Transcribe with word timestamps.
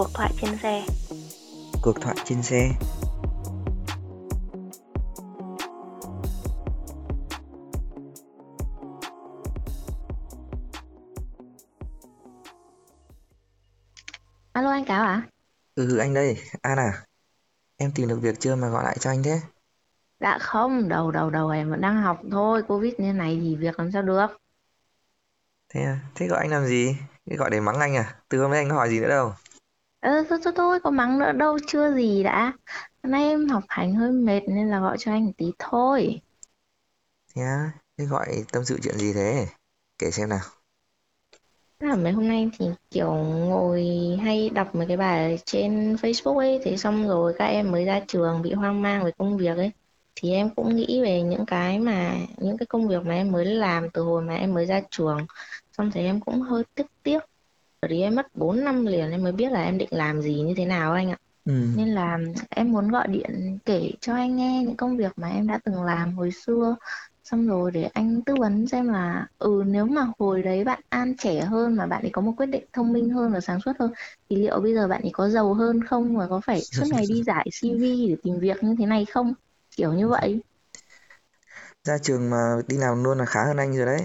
Cuộc 0.00 0.10
thoại 0.14 0.32
trên 0.40 0.58
xe 0.58 0.84
Cuộc 1.82 2.00
thoại 2.00 2.16
trên 2.24 2.42
xe 2.42 2.70
Alo 14.52 14.70
anh 14.70 14.84
Cáo 14.84 15.04
à? 15.04 15.22
Ừ 15.74 15.98
anh 15.98 16.14
đây, 16.14 16.38
An 16.62 16.78
à 16.78 17.04
Em 17.76 17.92
tìm 17.94 18.08
được 18.08 18.18
việc 18.22 18.40
chưa 18.40 18.56
mà 18.56 18.68
gọi 18.68 18.84
lại 18.84 18.96
cho 19.00 19.10
anh 19.10 19.22
thế 19.22 19.40
Dạ 20.20 20.38
không, 20.40 20.88
đầu 20.88 21.10
đầu 21.10 21.30
đầu 21.30 21.48
em 21.48 21.70
vẫn 21.70 21.80
đang 21.80 22.02
học 22.02 22.20
thôi, 22.30 22.62
Covid 22.68 22.94
như 22.98 23.12
này 23.12 23.40
thì 23.42 23.56
việc 23.56 23.78
làm 23.78 23.92
sao 23.92 24.02
được. 24.02 24.26
Thế 25.68 25.80
à, 25.80 25.98
thế 26.14 26.26
gọi 26.26 26.40
anh 26.40 26.50
làm 26.50 26.66
gì? 26.66 26.96
Thế 27.30 27.36
gọi 27.36 27.50
để 27.50 27.60
mắng 27.60 27.80
anh 27.80 27.96
à? 27.96 28.14
Từ 28.28 28.42
hôm 28.42 28.50
nay 28.50 28.60
anh 28.60 28.68
có 28.68 28.74
hỏi 28.74 28.88
gì 28.88 29.00
nữa 29.00 29.08
đâu 29.08 29.32
Ờ, 30.00 30.24
thôi, 30.28 30.38
thôi, 30.44 30.52
thôi, 30.56 30.80
có 30.84 30.90
mắng 30.90 31.18
nữa 31.18 31.32
đâu, 31.32 31.58
chưa 31.66 31.94
gì 31.94 32.22
đã. 32.22 32.52
Hôm 33.02 33.10
nay 33.12 33.24
em 33.24 33.48
học 33.48 33.62
hành 33.68 33.94
hơi 33.94 34.12
mệt 34.12 34.40
nên 34.48 34.68
là 34.68 34.80
gọi 34.80 34.96
cho 35.00 35.12
anh 35.12 35.26
một 35.26 35.32
tí 35.36 35.52
thôi. 35.58 36.20
Thế 37.34 37.42
à, 37.42 37.72
thế 37.98 38.04
gọi 38.04 38.44
tâm 38.52 38.64
sự 38.64 38.78
chuyện 38.82 38.98
gì 38.98 39.12
thế? 39.12 39.46
Kể 39.98 40.10
xem 40.10 40.28
nào 40.28 40.40
Thế 41.80 41.86
là 41.88 41.96
mấy 41.96 42.12
hôm 42.12 42.28
nay 42.28 42.50
thì 42.58 42.66
kiểu 42.90 43.12
ngồi 43.14 43.86
hay 44.22 44.50
đọc 44.50 44.74
mấy 44.74 44.86
cái 44.86 44.96
bài 44.96 45.38
trên 45.46 45.94
Facebook 45.94 46.36
ấy, 46.38 46.60
thế 46.64 46.76
xong 46.76 47.08
rồi 47.08 47.34
các 47.38 47.46
em 47.46 47.70
mới 47.72 47.84
ra 47.84 48.00
trường 48.08 48.42
bị 48.42 48.52
hoang 48.52 48.82
mang 48.82 49.04
về 49.04 49.10
công 49.18 49.36
việc 49.36 49.56
ấy. 49.56 49.70
Thì 50.14 50.32
em 50.32 50.50
cũng 50.54 50.76
nghĩ 50.76 51.00
về 51.02 51.22
những 51.22 51.46
cái 51.46 51.78
mà, 51.78 52.14
những 52.38 52.58
cái 52.58 52.66
công 52.66 52.88
việc 52.88 53.06
mà 53.06 53.14
em 53.14 53.32
mới 53.32 53.44
làm 53.44 53.90
từ 53.90 54.02
hồi 54.02 54.22
mà 54.22 54.36
em 54.36 54.54
mới 54.54 54.66
ra 54.66 54.80
trường. 54.90 55.26
Xong 55.78 55.90
thì 55.94 56.00
em 56.04 56.20
cũng 56.20 56.40
hơi 56.40 56.62
tiếc 56.74 56.86
tiếc. 57.02 57.18
Vì 57.88 58.00
em 58.00 58.14
mất 58.14 58.26
4 58.36 58.64
năm 58.64 58.86
liền 58.86 59.10
em 59.10 59.22
mới 59.22 59.32
biết 59.32 59.52
là 59.52 59.62
em 59.62 59.78
định 59.78 59.88
làm 59.92 60.22
gì 60.22 60.40
như 60.40 60.54
thế 60.56 60.64
nào 60.66 60.92
anh 60.92 61.10
ạ. 61.10 61.18
Ừ, 61.44 61.52
Nên 61.74 61.88
là 61.88 62.18
em 62.50 62.72
muốn 62.72 62.88
gọi 62.90 63.08
điện 63.08 63.58
kể 63.64 63.92
cho 64.00 64.14
anh 64.14 64.36
nghe 64.36 64.62
những 64.66 64.76
công 64.76 64.96
việc 64.96 65.12
mà 65.18 65.28
em 65.30 65.46
đã 65.46 65.60
từng 65.64 65.82
làm 65.84 66.14
hồi 66.14 66.30
xưa. 66.32 66.76
Xong 67.24 67.48
rồi 67.48 67.70
để 67.70 67.84
anh 67.94 68.22
tư 68.26 68.36
vấn 68.36 68.66
xem 68.68 68.88
là 68.88 69.26
ừ 69.38 69.64
nếu 69.66 69.86
mà 69.86 70.06
hồi 70.18 70.42
đấy 70.42 70.64
bạn 70.64 70.80
An 70.88 71.14
trẻ 71.18 71.40
hơn 71.40 71.76
mà 71.76 71.86
bạn 71.86 72.02
ấy 72.02 72.10
có 72.12 72.22
một 72.22 72.32
quyết 72.36 72.46
định 72.46 72.64
thông 72.72 72.92
minh 72.92 73.10
hơn 73.10 73.32
và 73.32 73.40
sáng 73.40 73.60
suốt 73.60 73.72
hơn 73.80 73.92
thì 74.30 74.36
liệu 74.36 74.60
bây 74.60 74.74
giờ 74.74 74.88
bạn 74.88 75.02
ấy 75.02 75.10
có 75.14 75.28
giàu 75.28 75.54
hơn 75.54 75.84
không 75.84 76.16
và 76.16 76.26
có 76.28 76.40
phải 76.40 76.66
suốt 76.70 76.86
ngày 76.88 77.06
đi 77.06 77.22
giải 77.22 77.48
CV 77.52 78.08
để 78.08 78.16
tìm 78.22 78.38
việc 78.40 78.62
như 78.64 78.74
thế 78.78 78.86
này 78.86 79.04
không? 79.04 79.34
Kiểu 79.76 79.92
như 79.94 80.08
vậy. 80.08 80.40
ra 81.84 81.98
trường 82.02 82.30
mà 82.30 82.56
đi 82.68 82.76
làm 82.76 83.04
luôn 83.04 83.18
là 83.18 83.24
khá 83.24 83.44
hơn 83.46 83.56
anh 83.56 83.76
rồi 83.76 83.86
đấy 83.86 84.00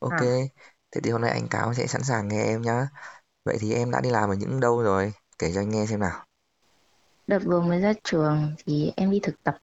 Ok, 0.00 0.18
À, 0.18 0.36
thế 0.92 1.00
thì 1.00 1.10
hôm 1.10 1.20
nay 1.20 1.30
anh 1.30 1.48
Cáo 1.48 1.74
sẽ 1.74 1.86
sẵn 1.86 2.02
sàng 2.02 2.28
nghe 2.28 2.44
em 2.44 2.62
nhá. 2.62 2.88
Vậy 3.44 3.56
thì 3.60 3.74
em 3.74 3.90
đã 3.90 4.00
đi 4.00 4.10
làm 4.10 4.30
ở 4.30 4.34
những 4.34 4.60
đâu 4.60 4.82
rồi? 4.82 5.12
Kể 5.38 5.52
cho 5.54 5.60
anh 5.60 5.70
nghe 5.70 5.86
xem 5.86 6.00
nào. 6.00 6.24
Đợt 7.26 7.38
vừa 7.44 7.60
mới 7.60 7.80
ra 7.80 7.92
trường 8.04 8.52
thì 8.66 8.92
em 8.96 9.10
đi 9.10 9.20
thực 9.22 9.42
tập. 9.42 9.58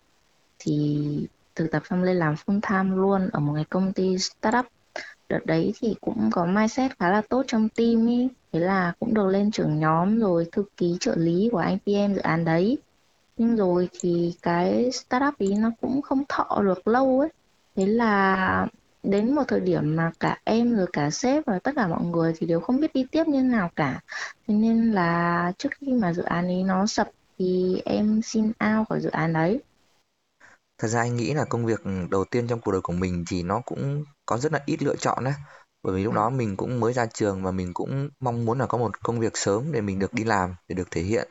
Thì 0.60 1.28
thực 1.56 1.72
tập 1.72 1.84
xong 1.90 2.04
lên 2.04 2.18
làm 2.18 2.36
full 2.46 2.60
time 2.62 2.96
luôn 2.96 3.30
ở 3.30 3.40
một 3.40 3.54
cái 3.56 3.66
công 3.70 3.94
ty 3.94 4.18
startup. 4.18 4.66
Đợt 5.30 5.46
đấy 5.46 5.74
thì 5.80 5.96
cũng 6.02 6.30
có 6.32 6.46
mindset 6.46 7.00
khá 7.00 7.10
là 7.10 7.22
tốt 7.30 7.44
trong 7.48 7.70
team 7.70 8.08
ý. 8.08 8.30
Thế 8.54 8.60
là 8.60 8.94
cũng 9.00 9.14
được 9.14 9.28
lên 9.28 9.52
trưởng 9.52 9.80
nhóm 9.80 10.20
rồi, 10.20 10.50
thư 10.52 10.64
ký 10.78 10.98
trợ 11.00 11.16
lý 11.16 11.50
của 11.52 11.58
anh 11.58 11.78
PM 11.80 12.14
dự 12.14 12.22
án 12.22 12.46
đấy. 12.46 12.78
Nhưng 13.38 13.56
rồi 13.56 13.90
thì 14.00 14.36
cái 14.42 14.92
startup 14.92 15.38
ý 15.38 15.54
nó 15.54 15.72
cũng 15.82 16.02
không 16.02 16.24
thọ 16.30 16.62
được 16.64 16.88
lâu 16.88 17.20
ấy. 17.20 17.30
Thế 17.76 17.86
là 17.86 18.68
đến 19.10 19.36
một 19.36 19.44
thời 19.48 19.60
điểm 19.60 19.96
mà 19.96 20.12
cả 20.20 20.38
em 20.44 20.76
rồi 20.76 20.88
cả 20.94 21.10
sếp 21.10 21.46
và 21.46 21.60
tất 21.60 21.72
cả 21.76 21.88
mọi 21.88 22.04
người 22.04 22.34
thì 22.38 22.48
đều 22.48 22.60
không 22.60 22.82
biết 22.82 22.94
đi 22.94 23.06
tiếp 23.12 23.28
như 23.28 23.44
nào 23.44 23.72
cả 23.76 24.00
thế 24.48 24.54
nên 24.54 24.92
là 24.92 25.52
trước 25.58 25.70
khi 25.80 25.94
mà 25.94 26.14
dự 26.14 26.24
án 26.24 26.48
ấy 26.48 26.64
nó 26.64 26.86
sập 26.86 27.10
thì 27.40 27.82
em 27.86 28.22
xin 28.22 28.46
out 28.46 28.88
khỏi 28.90 29.02
dự 29.02 29.10
án 29.10 29.34
đấy 29.34 29.62
Thật 30.78 30.88
ra 30.88 31.00
anh 31.00 31.16
nghĩ 31.16 31.34
là 31.34 31.46
công 31.46 31.66
việc 31.66 31.82
đầu 32.10 32.26
tiên 32.32 32.48
trong 32.48 32.62
cuộc 32.62 32.72
đời 32.72 32.82
của 32.82 32.94
mình 32.94 33.26
thì 33.30 33.44
nó 33.44 33.62
cũng 33.66 34.04
có 34.26 34.38
rất 34.38 34.54
là 34.54 34.64
ít 34.66 34.84
lựa 34.84 34.96
chọn 34.96 35.24
đấy. 35.24 35.34
Bởi 35.84 35.96
vì 35.96 36.04
lúc 36.04 36.14
đó 36.14 36.30
mình 36.30 36.58
cũng 36.58 36.80
mới 36.80 36.94
ra 36.94 37.06
trường 37.06 37.44
và 37.44 37.52
mình 37.52 37.74
cũng 37.74 38.10
mong 38.20 38.46
muốn 38.46 38.60
là 38.60 38.66
có 38.66 38.78
một 38.78 39.04
công 39.04 39.20
việc 39.20 39.38
sớm 39.38 39.72
để 39.72 39.82
mình 39.82 40.00
được 40.00 40.14
đi 40.14 40.24
làm, 40.24 40.56
để 40.68 40.76
được 40.76 40.92
thể 40.92 41.02
hiện. 41.02 41.28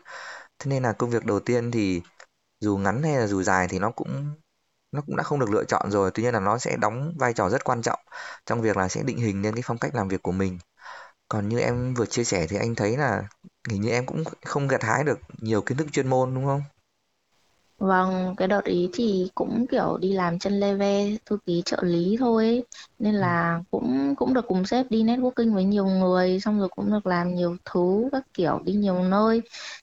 Thế 0.59 0.71
nên 0.71 0.83
là 0.83 0.93
công 0.93 1.11
việc 1.11 1.25
đầu 1.25 1.41
tiên 1.41 1.71
thì 1.71 2.03
dù 2.61 2.77
ngắn 2.77 3.03
hay 3.03 3.17
là 3.17 3.27
dù 3.27 3.43
dài 3.43 3.69
thì 3.71 3.79
nó 3.79 3.91
cũng 3.91 4.35
nó 4.93 5.01
cũng 5.07 5.17
đã 5.17 5.23
không 5.23 5.41
được 5.41 5.51
lựa 5.51 5.65
chọn 5.65 5.91
rồi. 5.91 6.11
Tuy 6.15 6.23
nhiên 6.23 6.35
là 6.35 6.41
nó 6.41 6.59
sẽ 6.59 6.77
đóng 6.77 7.15
vai 7.19 7.33
trò 7.33 7.49
rất 7.51 7.65
quan 7.65 7.83
trọng 7.83 8.01
trong 8.47 8.63
việc 8.63 8.77
là 8.77 8.89
sẽ 8.89 9.03
định 9.03 9.19
hình 9.19 9.43
nên 9.43 9.55
cái 9.55 9.63
phong 9.67 9.79
cách 9.79 9.95
làm 9.95 10.09
việc 10.09 10.23
của 10.23 10.33
mình. 10.33 10.59
Còn 11.29 11.49
như 11.49 11.61
em 11.61 11.95
vừa 11.95 12.07
chia 12.07 12.25
sẻ 12.25 12.47
thì 12.51 12.57
anh 12.57 12.75
thấy 12.75 12.97
là 12.97 13.23
hình 13.71 13.83
như 13.83 13.91
em 13.91 14.07
cũng 14.07 14.25
không 14.47 14.69
gặt 14.69 14.83
hái 14.85 15.05
được 15.05 15.19
nhiều 15.39 15.63
kiến 15.63 15.79
thức 15.79 15.89
chuyên 15.93 16.09
môn 16.09 16.35
đúng 16.35 16.47
không? 16.47 16.63
Vâng, 17.79 18.35
cái 18.37 18.49
đợt 18.49 18.65
ý 18.65 18.89
thì 18.93 19.31
cũng 19.35 19.67
kiểu 19.71 19.99
đi 20.01 20.13
làm 20.13 20.39
chân 20.39 20.61
lê 20.61 20.75
ve 20.75 21.17
thư 21.27 21.39
ký 21.47 21.63
trợ 21.65 21.77
lý 21.83 22.17
thôi 22.21 22.45
ấy. 22.45 22.65
Nên 22.99 23.15
Ừ. 23.15 23.21
là 23.21 23.61
cũng 23.71 24.15
cũng 24.17 24.35
được 24.35 24.45
cùng 24.49 24.65
sếp 24.67 24.91
đi 24.91 25.03
networking 25.05 25.55
với 25.55 25.65
nhiều 25.65 25.87
người 25.87 26.41
xong 26.41 26.59
rồi 26.59 26.69
cũng 26.69 26.91
được 26.93 27.07
làm 27.07 27.35
nhiều 27.35 27.57
thứ 27.65 28.09
các 28.13 28.23
kiểu 28.35 28.61
đi 28.65 28.73
nhiều 28.73 29.03
nơi 29.03 29.43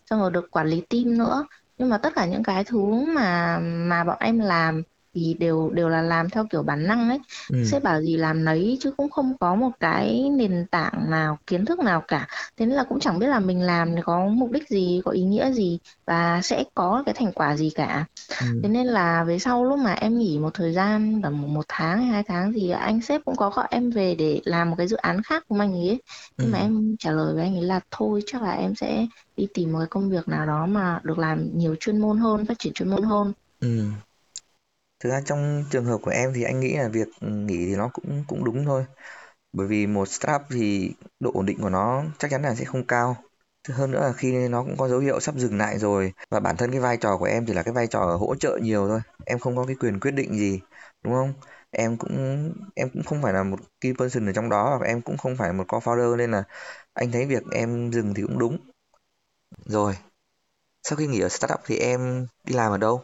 xong 0.09 0.20
rồi 0.20 0.31
được 0.31 0.52
quản 0.52 0.68
lý 0.68 0.81
team 0.90 1.18
nữa 1.18 1.46
nhưng 1.78 1.90
mà 1.90 1.97
tất 1.97 2.09
cả 2.16 2.25
những 2.25 2.44
cái 2.44 2.64
thứ 2.64 2.85
mà 3.16 3.59
mà 3.64 4.03
bọn 4.03 4.18
em 4.20 4.40
làm 4.40 4.84
thì 5.13 5.35
đều 5.40 5.69
đều 5.74 5.90
là 5.90 6.01
làm 6.01 6.29
theo 6.29 6.46
kiểu 6.50 6.63
bản 6.63 6.88
năng 6.88 7.09
ấy 7.09 7.19
Ừ. 7.50 7.56
sếp 7.62 7.84
bảo 7.84 8.01
gì 8.01 8.18
làm 8.18 8.44
nấy 8.46 8.78
chứ 8.81 8.91
cũng 8.97 9.09
không 9.09 9.38
có 9.40 9.56
một 9.56 9.72
cái 9.79 10.29
nền 10.38 10.66
tảng 10.72 11.09
nào 11.12 11.38
kiến 11.47 11.66
thức 11.66 11.79
nào 11.79 12.03
cả 12.07 12.28
thế 12.57 12.66
nên 12.66 12.75
là 12.75 12.84
cũng 12.84 13.00
chẳng 13.00 13.19
biết 13.19 13.28
là 13.28 13.40
mình 13.40 13.62
làm 13.62 13.96
có 14.03 14.25
mục 14.28 14.52
đích 14.52 14.69
gì 14.69 15.02
có 15.06 15.12
ý 15.12 15.22
nghĩa 15.23 15.52
gì 15.52 15.79
và 16.06 16.41
sẽ 16.44 16.63
có 16.75 17.03
cái 17.06 17.16
thành 17.18 17.31
quả 17.34 17.56
gì 17.56 17.69
cả 17.75 18.06
Ừ. 18.40 18.46
thế 18.62 18.69
nên 18.69 18.88
là 18.88 19.23
về 19.23 19.40
sau 19.40 19.63
lúc 19.66 19.79
mà 19.79 19.94
em 19.94 20.18
nghỉ 20.19 20.40
một 20.40 20.50
thời 20.53 20.73
gian 20.73 21.22
tầm 21.23 21.53
một, 21.53 21.66
tháng 21.68 21.97
hay 21.97 22.07
hai 22.12 22.23
tháng 22.23 22.53
thì 22.53 22.69
anh 22.69 23.02
sếp 23.02 23.22
cũng 23.25 23.35
có 23.35 23.50
gọi 23.50 23.68
em 23.72 23.90
về 23.90 24.16
để 24.16 24.41
làm 24.46 24.69
một 24.69 24.75
cái 24.78 24.88
dự 24.88 24.96
án 24.97 25.22
khác 25.23 25.44
của 25.47 25.57
anh 25.59 25.73
ấy 25.73 26.02
Ừ. 26.38 26.44
nhưng 26.44 26.52
mà 26.52 26.57
em 26.57 26.96
trả 27.00 27.12
lời 27.12 27.34
với 27.34 27.44
anh 27.44 27.56
ấy 27.56 27.63
là 27.63 27.79
thôi 27.91 28.22
chắc 28.25 28.41
là 28.41 28.52
em 28.52 28.75
sẽ 28.75 29.07
đi 29.35 29.47
tìm 29.53 29.72
một 29.73 29.79
cái 29.79 29.88
công 29.90 30.09
việc 30.09 30.28
nào 30.28 30.46
đó 30.46 30.66
mà 30.66 31.00
được 31.03 31.18
làm 31.19 31.50
nhiều 31.57 31.75
chuyên 31.79 32.02
môn 32.02 32.18
hơn 32.18 32.46
phát 32.46 32.59
triển 32.59 32.73
chuyên 32.73 32.90
môn 32.90 33.03
hơn 33.03 33.34
Ừ. 33.59 33.91
Thực 35.03 35.09
ra 35.09 35.22
trong 35.25 35.64
trường 35.72 35.86
hợp 35.86 35.97
của 36.02 36.12
em 36.12 36.34
thì 36.36 36.44
anh 36.44 36.59
nghĩ 36.59 36.74
là 36.78 36.88
việc 36.88 37.08
nghỉ 37.22 37.66
thì 37.66 37.75
nó 37.75 37.90
cũng 37.94 38.24
cũng 38.28 38.44
đúng 38.44 38.66
thôi. 38.66 38.86
Bởi 39.53 39.68
vì 39.68 39.88
một 39.88 40.08
startup 40.09 40.41
thì 40.52 40.91
độ 41.19 41.31
ổn 41.34 41.46
định 41.46 41.58
của 41.62 41.69
nó 41.69 42.03
chắc 42.19 42.31
chắn 42.31 42.41
là 42.41 42.56
sẽ 42.56 42.66
không 42.66 42.88
cao. 42.88 43.18
Hơn 43.69 43.91
nữa 43.91 44.02
là 44.02 44.14
khi 44.14 44.47
nó 44.47 44.64
cũng 44.64 44.78
có 44.78 44.88
dấu 44.90 45.00
hiệu 45.00 45.19
sắp 45.19 45.36
dừng 45.36 45.58
lại 45.58 45.80
rồi 45.80 46.14
và 46.31 46.40
bản 46.40 46.58
thân 46.58 46.72
cái 46.72 46.80
vai 46.80 46.97
trò 46.97 47.18
của 47.18 47.25
em 47.25 47.46
chỉ 47.47 47.53
là 47.53 47.64
cái 47.64 47.74
vai 47.74 47.88
trò 47.88 48.18
hỗ 48.19 48.36
trợ 48.36 48.59
nhiều 48.62 48.88
thôi. 48.88 49.02
Em 49.25 49.40
không 49.40 49.56
có 49.56 49.66
cái 49.66 49.75
quyền 49.80 50.00
quyết 50.00 50.12
định 50.12 50.38
gì, 50.38 50.62
đúng 51.03 51.14
không? 51.14 51.34
Em 51.72 51.97
cũng 51.97 52.53
em 52.75 52.90
cũng 52.94 53.03
không 53.03 53.22
phải 53.22 53.34
là 53.34 53.44
một 53.44 53.59
key 53.81 53.94
person 54.00 54.25
ở 54.30 54.34
trong 54.34 54.50
đó 54.50 54.78
và 54.81 54.88
em 54.88 55.02
cũng 55.02 55.18
không 55.18 55.35
phải 55.38 55.53
một 55.53 55.66
co-founder 55.68 56.18
nên 56.18 56.31
là 56.31 56.44
anh 56.94 57.12
thấy 57.12 57.25
việc 57.25 57.44
em 57.52 57.91
dừng 57.91 58.14
thì 58.14 58.24
cũng 58.24 58.40
đúng. 58.40 58.58
Rồi, 59.66 59.97
sau 60.84 60.97
khi 60.97 61.08
nghỉ 61.08 61.20
ở 61.20 61.30
startup 61.30 61.59
thì 61.66 61.78
em 61.78 62.28
đi 62.44 62.56
làm 62.56 62.72
ở 62.72 62.78
đâu? 62.78 63.03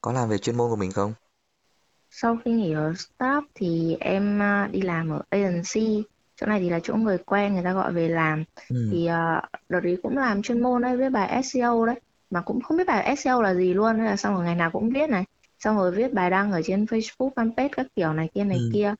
Có 0.00 0.12
làm 0.12 0.28
về 0.28 0.38
chuyên 0.38 0.56
môn 0.56 0.70
của 0.70 0.76
mình 0.76 0.92
không? 0.92 1.14
sau 2.10 2.38
khi 2.44 2.50
nghỉ 2.52 2.72
ở 2.72 2.94
startup 2.94 3.44
thì 3.54 3.96
em 4.00 4.42
à, 4.42 4.68
đi 4.72 4.80
làm 4.80 5.08
ở 5.10 5.22
agency 5.30 6.02
chỗ 6.36 6.46
này 6.46 6.60
thì 6.60 6.70
là 6.70 6.80
chỗ 6.82 6.94
người 6.94 7.18
quen 7.18 7.54
người 7.54 7.64
ta 7.64 7.72
gọi 7.72 7.92
về 7.92 8.08
làm 8.08 8.44
Ừ. 8.68 8.76
thì 8.90 9.06
à, 9.06 9.42
đợt 9.68 9.80
đấy 9.80 9.98
cũng 10.02 10.18
làm 10.18 10.42
chuyên 10.42 10.62
môn 10.62 10.82
đấy 10.82 10.96
viết 10.96 11.08
bài 11.08 11.28
SEO 11.28 11.86
đấy 11.86 12.00
mà 12.30 12.40
cũng 12.40 12.60
không 12.60 12.76
biết 12.76 12.86
bài 12.86 13.02
SEO 13.16 13.42
là 13.42 13.54
gì 13.54 13.74
luôn 13.74 13.96
nên 13.96 14.06
là 14.06 14.16
xong 14.16 14.34
rồi 14.34 14.44
ngày 14.44 14.54
nào 14.54 14.70
cũng 14.70 14.90
viết 14.90 15.10
này 15.10 15.24
xong 15.58 15.76
rồi 15.76 15.92
viết 15.92 16.12
bài 16.14 16.30
đăng 16.30 16.52
ở 16.52 16.60
trên 16.64 16.84
Facebook 16.84 17.30
fanpage 17.34 17.68
các 17.72 17.86
kiểu 17.96 18.12
này 18.12 18.28
kia 18.34 18.44
này 18.44 18.58
Ừ. 18.58 18.70
kia 18.72 18.94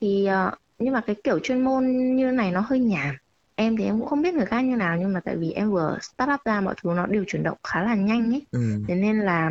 thì 0.00 0.26
à, 0.26 0.52
nhưng 0.78 0.94
mà 0.94 1.00
cái 1.00 1.16
kiểu 1.24 1.38
chuyên 1.38 1.60
môn 1.64 1.86
như 2.16 2.30
này 2.30 2.50
nó 2.52 2.60
hơi 2.60 2.80
nhàm 2.80 3.14
em 3.54 3.76
thì 3.76 3.84
em 3.84 3.98
cũng 3.98 4.08
không 4.08 4.22
biết 4.22 4.34
người 4.34 4.46
khác 4.46 4.60
như 4.60 4.76
nào 4.76 4.96
nhưng 5.00 5.12
mà 5.12 5.20
tại 5.24 5.36
vì 5.36 5.52
em 5.52 5.70
vừa 5.70 5.98
start 6.02 6.30
up 6.34 6.40
ra 6.44 6.60
mọi 6.60 6.74
thứ 6.82 6.90
nó 6.96 7.06
đều 7.06 7.24
chuyển 7.26 7.42
động 7.42 7.58
khá 7.64 7.82
là 7.82 7.94
nhanh 7.94 8.32
ấy 8.34 8.46
Ừ. 8.50 8.60
thế 8.88 8.94
nên 8.94 9.20
là 9.20 9.50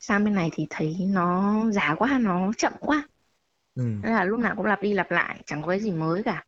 sang 0.00 0.24
bên 0.24 0.34
này 0.34 0.50
thì 0.52 0.66
thấy 0.70 0.96
nó 1.10 1.54
giá 1.72 1.94
quá 1.98 2.18
nó 2.22 2.52
chậm 2.58 2.72
quá. 2.80 3.08
Ừ. 3.74 3.82
Nên 4.02 4.12
là 4.12 4.24
lúc 4.24 4.40
nào 4.40 4.54
cũng 4.56 4.66
lặp 4.66 4.82
đi 4.82 4.94
lặp 4.94 5.10
lại 5.10 5.42
chẳng 5.46 5.62
có 5.62 5.68
cái 5.68 5.80
gì 5.80 5.90
mới 5.90 6.22
cả. 6.22 6.44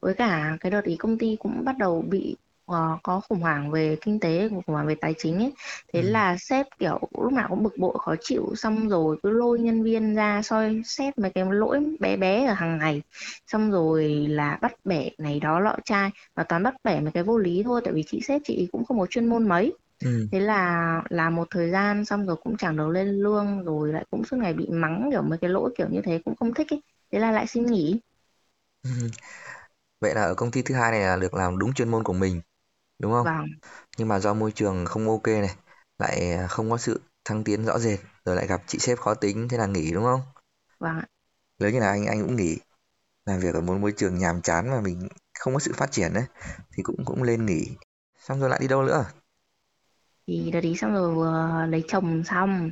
Với 0.00 0.14
cả 0.14 0.56
cái 0.60 0.70
đợt 0.70 0.84
ý 0.84 0.96
công 0.96 1.18
ty 1.18 1.36
cũng 1.40 1.64
bắt 1.64 1.78
đầu 1.78 2.02
bị 2.10 2.36
ờ, 2.66 2.98
có 3.02 3.20
khủng 3.28 3.40
hoảng 3.40 3.70
về 3.70 3.96
kinh 4.00 4.20
tế 4.20 4.48
khủng 4.48 4.62
hoảng 4.66 4.86
về 4.86 4.94
tài 4.94 5.14
chính 5.18 5.38
ấy. 5.38 5.52
Ừ. 5.92 5.92
thế 5.92 6.02
là 6.02 6.36
sếp 6.38 6.66
kiểu 6.78 7.00
lúc 7.22 7.32
nào 7.32 7.46
cũng 7.48 7.62
bực 7.62 7.78
bội 7.78 7.96
khó 8.00 8.14
chịu 8.20 8.54
xong 8.56 8.88
rồi 8.88 9.16
cứ 9.22 9.30
lôi 9.30 9.58
nhân 9.58 9.82
viên 9.82 10.14
ra 10.14 10.42
soi 10.42 10.82
xét 10.84 11.18
mấy 11.18 11.30
cái 11.30 11.44
lỗi 11.50 11.80
bé 12.00 12.16
bé 12.16 12.46
ở 12.46 12.52
hàng 12.54 12.78
ngày. 12.78 13.02
Xong 13.46 13.70
rồi 13.70 14.26
là 14.30 14.58
bắt 14.62 14.72
bẻ 14.84 15.08
này 15.18 15.40
đó 15.40 15.60
lọ 15.60 15.76
chai 15.84 16.10
và 16.34 16.44
toàn 16.44 16.62
bắt 16.62 16.74
bẻ 16.84 17.00
mấy 17.00 17.12
cái 17.12 17.22
vô 17.22 17.38
lý 17.38 17.62
thôi 17.64 17.80
tại 17.84 17.92
vì 17.94 18.02
chị 18.06 18.20
sếp 18.20 18.42
chị 18.44 18.68
cũng 18.72 18.84
không 18.84 18.98
có 19.00 19.06
chuyên 19.10 19.26
môn 19.26 19.48
mấy 19.48 19.72
Ừ. 20.04 20.28
thế 20.30 20.40
là 20.40 21.02
làm 21.10 21.36
một 21.36 21.48
thời 21.50 21.70
gian 21.70 22.04
xong 22.04 22.26
rồi 22.26 22.36
cũng 22.44 22.56
chẳng 22.56 22.76
được 22.76 22.88
lên 22.88 23.08
lương 23.08 23.64
rồi 23.64 23.92
lại 23.92 24.04
cũng 24.10 24.24
suốt 24.24 24.36
ngày 24.36 24.54
bị 24.54 24.68
mắng 24.70 25.08
kiểu 25.12 25.22
mấy 25.22 25.38
cái 25.38 25.50
lỗi 25.50 25.74
kiểu 25.78 25.88
như 25.90 26.00
thế 26.04 26.20
cũng 26.24 26.36
không 26.36 26.54
thích 26.54 26.66
ấy 26.72 26.82
thế 27.12 27.18
là 27.18 27.32
lại 27.32 27.46
xin 27.46 27.66
nghỉ 27.66 28.00
Ừ. 28.82 28.90
Vậy 30.00 30.14
là 30.14 30.22
ở 30.22 30.34
công 30.34 30.50
ty 30.50 30.62
thứ 30.62 30.74
hai 30.74 30.90
này 30.90 31.00
là 31.00 31.16
được 31.16 31.34
làm 31.34 31.58
đúng 31.58 31.74
chuyên 31.74 31.88
môn 31.88 32.04
của 32.04 32.12
mình. 32.12 32.40
đúng 32.98 33.12
không? 33.12 33.26
vâng 33.26 33.58
Nhưng 33.98 34.08
mà 34.08 34.20
do 34.20 34.34
môi 34.34 34.52
trường 34.52 34.86
không 34.86 35.08
ok 35.10 35.26
này, 35.28 35.56
lại 35.98 36.38
không 36.50 36.70
có 36.70 36.78
sự 36.78 37.02
thăng 37.24 37.44
tiến 37.44 37.64
rõ 37.66 37.78
rệt, 37.80 38.00
rồi 38.24 38.36
lại 38.36 38.46
gặp 38.46 38.62
chị 38.66 38.78
sếp 38.80 38.98
khó 39.00 39.14
tính 39.14 39.48
thế 39.50 39.58
là 39.58 39.66
nghỉ 39.66 39.92
đúng 39.92 40.04
không? 40.04 40.20
vâng 40.78 40.98
ạ 40.98 41.06
Nếu 41.58 41.70
như 41.70 41.80
là 41.80 41.88
anh 41.90 42.06
anh 42.06 42.22
cũng 42.22 42.36
nghỉ, 42.36 42.58
làm 43.26 43.40
việc 43.40 43.54
ở 43.54 43.60
một 43.60 43.78
môi 43.80 43.92
trường 43.96 44.18
nhàm 44.18 44.42
chán 44.42 44.70
mà 44.70 44.80
mình 44.80 45.08
không 45.40 45.54
có 45.54 45.60
sự 45.60 45.72
phát 45.76 45.92
triển 45.92 46.14
đấy 46.14 46.24
thì 46.72 46.82
cũng 46.82 47.04
cũng 47.04 47.22
lên 47.22 47.46
nghỉ. 47.46 47.68
Xong 48.20 48.40
rồi 48.40 48.50
lại 48.50 48.58
đi 48.62 48.68
đâu 48.68 48.82
nữa? 48.84 49.04
Thì 50.26 50.50
đợt 50.52 50.60
ý 50.62 50.76
xong 50.76 50.92
rồi 50.94 51.14
vừa 51.14 51.66
lấy 51.70 51.84
chồng 51.88 52.24
xong 52.24 52.70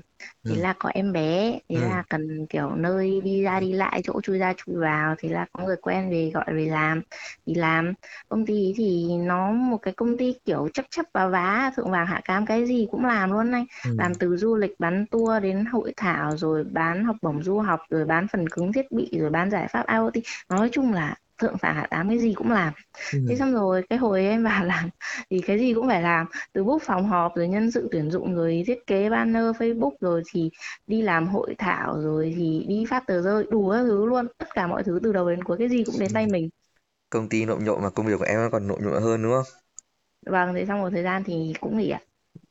thì 0.49 0.55
Ừ. 0.55 0.57
là 0.57 0.75
có 0.79 0.89
em 0.95 1.13
bé 1.13 1.59
thì 1.69 1.77
Ừ. 1.77 1.81
là 1.81 2.03
cần 2.11 2.47
kiểu 2.51 2.71
nơi 2.77 3.21
đi 3.25 3.43
ra 3.43 3.61
đi 3.61 3.73
lại 3.73 4.01
chỗ 4.05 4.21
chui 4.23 4.39
ra 4.39 4.53
chui 4.57 4.77
vào 4.77 5.15
thì 5.19 5.29
là 5.29 5.47
có 5.53 5.65
người 5.65 5.77
quen 5.83 6.11
về 6.11 6.31
gọi 6.35 6.45
về 6.55 6.67
làm 6.67 7.03
thì 7.47 7.55
làm 7.55 7.93
công 8.29 8.47
ty 8.47 8.73
thì 8.77 9.07
nó 9.19 9.51
một 9.53 9.79
cái 9.83 9.95
công 9.95 10.19
ty 10.19 10.35
kiểu 10.45 10.69
chấp 10.75 10.85
chấp 10.91 11.07
vá 11.15 11.27
vá 11.29 11.71
thượng 11.77 11.91
vàng 11.91 12.07
hạ 12.07 12.21
cám 12.25 12.47
cái 12.47 12.67
gì 12.67 12.87
cũng 12.91 13.05
làm 13.05 13.31
luôn 13.33 13.53
anh 13.53 13.65
Ừ. 13.83 13.91
làm 13.97 14.15
từ 14.15 14.37
du 14.37 14.57
lịch 14.57 14.73
bán 14.81 15.07
tour 15.11 15.43
đến 15.43 15.65
hội 15.65 15.93
thảo 15.97 16.37
rồi 16.37 16.65
bán 16.65 17.05
học 17.05 17.17
bổng 17.23 17.43
du 17.43 17.59
học 17.59 17.81
rồi 17.91 18.05
bán 18.05 18.27
phần 18.33 18.49
cứng 18.49 18.73
thiết 18.73 18.93
bị 18.93 19.11
rồi 19.19 19.31
bán 19.31 19.51
giải 19.51 19.69
pháp 19.69 19.87
IoT 19.89 20.13
nói 20.49 20.69
chung 20.73 20.93
là 20.93 21.15
thượng 21.39 21.57
vàng 21.61 21.75
hạ 21.75 21.87
cám 21.91 22.09
cái 22.09 22.19
gì 22.19 22.35
cũng 22.35 22.51
làm 22.53 22.73
Ừ. 23.13 23.19
thế 23.29 23.37
xong 23.37 23.53
rồi 23.53 23.83
cái 23.91 23.99
hồi 23.99 24.23
em 24.25 24.45
vào 24.45 24.65
làm 24.65 24.91
thì 25.31 25.41
cái 25.47 25.59
gì 25.59 25.75
cũng 25.75 25.89
phải 25.89 26.03
làm 26.03 26.27
từ 26.53 26.65
book 26.65 26.83
phòng 26.83 27.07
họp 27.09 27.37
rồi 27.37 27.49
nhân 27.49 27.71
sự 27.71 27.89
tuyển 27.93 28.11
dụng 28.11 28.35
rồi 28.35 28.65
thiết 28.67 28.87
kế 28.87 29.11
banner 29.11 29.45
Facebook 29.45 29.93
rồi 30.01 30.23
thì 30.33 30.51
đi 30.87 31.03
làm 31.03 31.29
hội 31.29 31.55
thảo 31.59 32.01
rồi 32.03 32.35
thì 32.37 32.65
đi 32.69 32.85
phát 32.91 33.05
tờ 33.07 33.23
rơi 33.23 33.47
đủ 33.51 33.71
các 33.71 33.79
thứ 33.79 34.07
luôn 34.07 34.27
tất 34.39 34.47
cả 34.55 34.67
mọi 34.67 34.83
thứ 34.83 35.01
từ 35.03 35.13
đầu 35.13 35.31
đến 35.31 35.45
cuối 35.45 35.57
cái 35.59 35.69
gì 35.69 35.85
cũng 35.85 35.99
đến 35.99 36.13
tay 36.13 36.27
mình 36.27 36.49
Công 37.11 37.29
ty 37.29 37.45
nộm 37.45 37.65
nhộm 37.65 37.83
mà 37.83 37.91
công 37.91 38.07
việc 38.07 38.15
của 38.19 38.25
em 38.25 38.51
còn 38.53 38.67
nộm 38.69 38.79
nhộm 38.83 39.03
hơn 39.03 39.23
đúng 39.23 39.33
không? 39.33 39.55
vâng 40.27 40.55
thế 40.55 40.67
xong 40.67 40.81
một 40.81 40.91
thời 40.91 41.03
gian 41.03 41.25
thì 41.25 41.53
cũng 41.61 41.79
nghỉ 41.79 41.91
ạ 41.91 42.01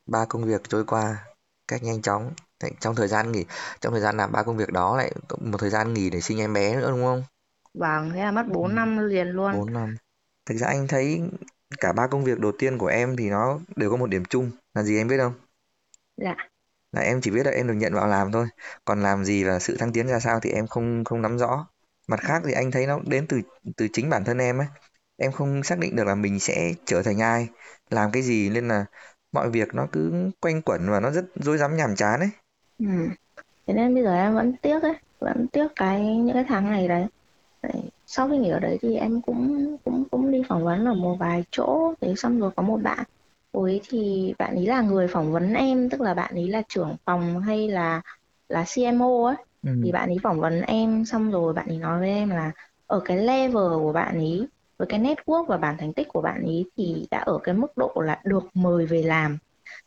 Ba 0.06 0.24
công 0.28 0.44
việc 0.44 0.62
trôi 0.68 0.84
qua 0.84 1.24
cách 1.68 1.82
nhanh 1.82 2.02
chóng. 2.02 2.32
Trong 2.80 2.94
thời 2.94 3.08
gian 3.08 3.32
nghỉ, 3.32 3.44
trong 3.80 3.92
thời 3.92 4.00
gian 4.02 4.16
làm 4.16 4.32
ba 4.32 4.42
công 4.42 4.56
việc 4.56 4.72
đó 4.72 4.96
lại 4.96 5.12
một 5.40 5.58
thời 5.58 5.70
gian 5.70 5.94
nghỉ 5.94 6.10
để 6.10 6.20
sinh 6.20 6.38
em 6.38 6.52
bé 6.52 6.76
nữa 6.76 6.90
đúng 6.90 7.02
không? 7.04 7.22
Vâng 7.74 8.10
thế 8.14 8.20
là 8.24 8.30
mất 8.30 8.46
Ừ. 8.46 8.52
4 8.52 8.74
năm 8.74 8.98
liền 9.08 9.28
luôn 9.28 9.54
4 9.54 9.72
năm. 9.72 9.96
Thực 10.46 10.56
ra 10.58 10.66
anh 10.66 10.88
thấy 10.88 11.22
cả 11.80 11.92
ba 11.92 12.06
công 12.08 12.24
việc 12.24 12.38
đầu 12.40 12.52
tiên 12.58 12.78
của 12.78 12.86
em 12.86 13.16
thì 13.16 13.30
nó 13.30 13.60
đều 13.76 13.90
có 13.90 13.96
một 13.96 14.06
điểm 14.10 14.24
chung 14.30 14.50
là 14.74 14.82
gì 14.82 14.96
em 14.98 15.08
biết 15.08 15.18
không? 15.18 15.34
dạ 16.16 16.36
Là 16.92 17.00
em 17.02 17.20
chỉ 17.20 17.30
biết 17.30 17.42
là 17.46 17.50
em 17.52 17.66
được 17.68 17.74
nhận 17.74 17.94
vào 17.94 18.06
làm 18.08 18.32
thôi. 18.32 18.46
Còn 18.84 19.02
làm 19.02 19.24
gì 19.24 19.44
và 19.44 19.58
sự 19.58 19.76
thăng 19.76 19.92
tiến 19.92 20.06
ra 20.06 20.20
sao 20.20 20.40
thì 20.40 20.50
em 20.50 20.66
không 20.66 21.04
không 21.04 21.22
nắm 21.22 21.38
rõ. 21.38 21.66
Mặt 22.08 22.20
khác 22.20 22.42
thì 22.46 22.52
anh 22.52 22.70
thấy 22.70 22.86
nó 22.86 23.00
đến 23.06 23.26
từ 23.28 23.40
từ 23.76 23.88
chính 23.92 24.10
bản 24.10 24.24
thân 24.24 24.38
em 24.38 24.58
ấy. 24.58 24.66
Em 25.16 25.32
không 25.32 25.62
xác 25.62 25.78
định 25.78 25.96
được 25.96 26.04
là 26.04 26.14
mình 26.14 26.40
sẽ 26.40 26.72
trở 26.86 27.02
thành 27.02 27.18
ai, 27.22 27.48
làm 27.90 28.10
cái 28.12 28.22
gì 28.22 28.50
nên 28.50 28.68
là 28.68 28.84
mọi 29.32 29.50
việc 29.50 29.68
nó 29.74 29.86
cứ 29.92 30.30
quanh 30.40 30.62
quẩn 30.62 30.90
và 30.90 31.00
nó 31.00 31.10
rất 31.10 31.24
rối 31.34 31.58
rắm 31.58 31.76
nhàm 31.76 31.96
chán 31.96 32.20
ấy. 32.20 32.28
ừ. 32.78 32.84
thế 33.66 33.74
nên 33.74 33.94
bây 33.94 34.04
giờ 34.04 34.14
em 34.14 34.34
vẫn 34.34 34.54
tiếc 34.62 34.82
ấy 34.82 34.94
vẫn 35.20 35.46
tiếc 35.52 35.68
cái 35.76 36.02
những 36.18 36.34
cái 36.34 36.44
tháng 36.48 36.70
này 36.70 36.88
Đấy, 36.88 37.06
sau 38.06 38.28
khi 38.28 38.38
nghỉ 38.38 38.48
ở 38.48 38.58
đấy 38.58 38.78
thì 38.82 38.96
em 38.96 39.22
cũng 39.22 39.76
cũng 39.84 40.04
cũng 40.10 40.30
đi 40.30 40.42
phỏng 40.48 40.64
vấn 40.64 40.84
ở 40.84 40.94
một 40.94 41.16
vài 41.20 41.44
chỗ. 41.50 41.94
Thế 42.00 42.14
xong 42.16 42.40
rồi 42.40 42.50
có 42.56 42.62
một 42.62 42.76
bạn 42.82 43.04
ấy 43.52 43.80
thì 43.88 44.34
bạn 44.38 44.54
ấy 44.54 44.66
là 44.66 44.80
người 44.80 45.08
phỏng 45.08 45.32
vấn 45.32 45.54
em 45.54 45.90
tức 45.90 46.00
là 46.00 46.14
bạn 46.14 46.34
ấy 46.34 46.48
là 46.48 46.62
trưởng 46.68 46.96
phòng 47.06 47.40
hay 47.40 47.68
là 47.68 48.02
là 48.48 48.64
CMO 48.66 49.24
ấy. 49.26 49.36
Ừ. 49.62 49.70
thì 49.82 49.92
bạn 49.92 50.08
ấy 50.08 50.16
phỏng 50.22 50.40
vấn 50.40 50.60
em 50.62 51.04
xong 51.04 51.30
rồi 51.30 51.52
bạn 51.52 51.68
ấy 51.68 51.78
nói 51.78 52.00
với 52.00 52.08
em 52.08 52.30
là 52.30 52.52
ở 52.86 53.00
cái 53.04 53.16
level 53.18 53.54
của 53.78 53.92
bạn 53.92 54.14
ấy 54.18 54.46
với 54.78 54.86
cái 54.88 55.00
network 55.00 55.44
và 55.46 55.56
bản 55.56 55.76
thành 55.78 55.92
tích 55.92 56.08
của 56.08 56.22
bạn 56.22 56.42
ấy 56.44 56.64
thì 56.76 57.06
đã 57.10 57.18
ở 57.18 57.38
cái 57.42 57.54
mức 57.54 57.76
độ 57.76 57.92
là 58.04 58.20
được 58.24 58.44
mời 58.54 58.86
về 58.86 59.02
làm. 59.02 59.38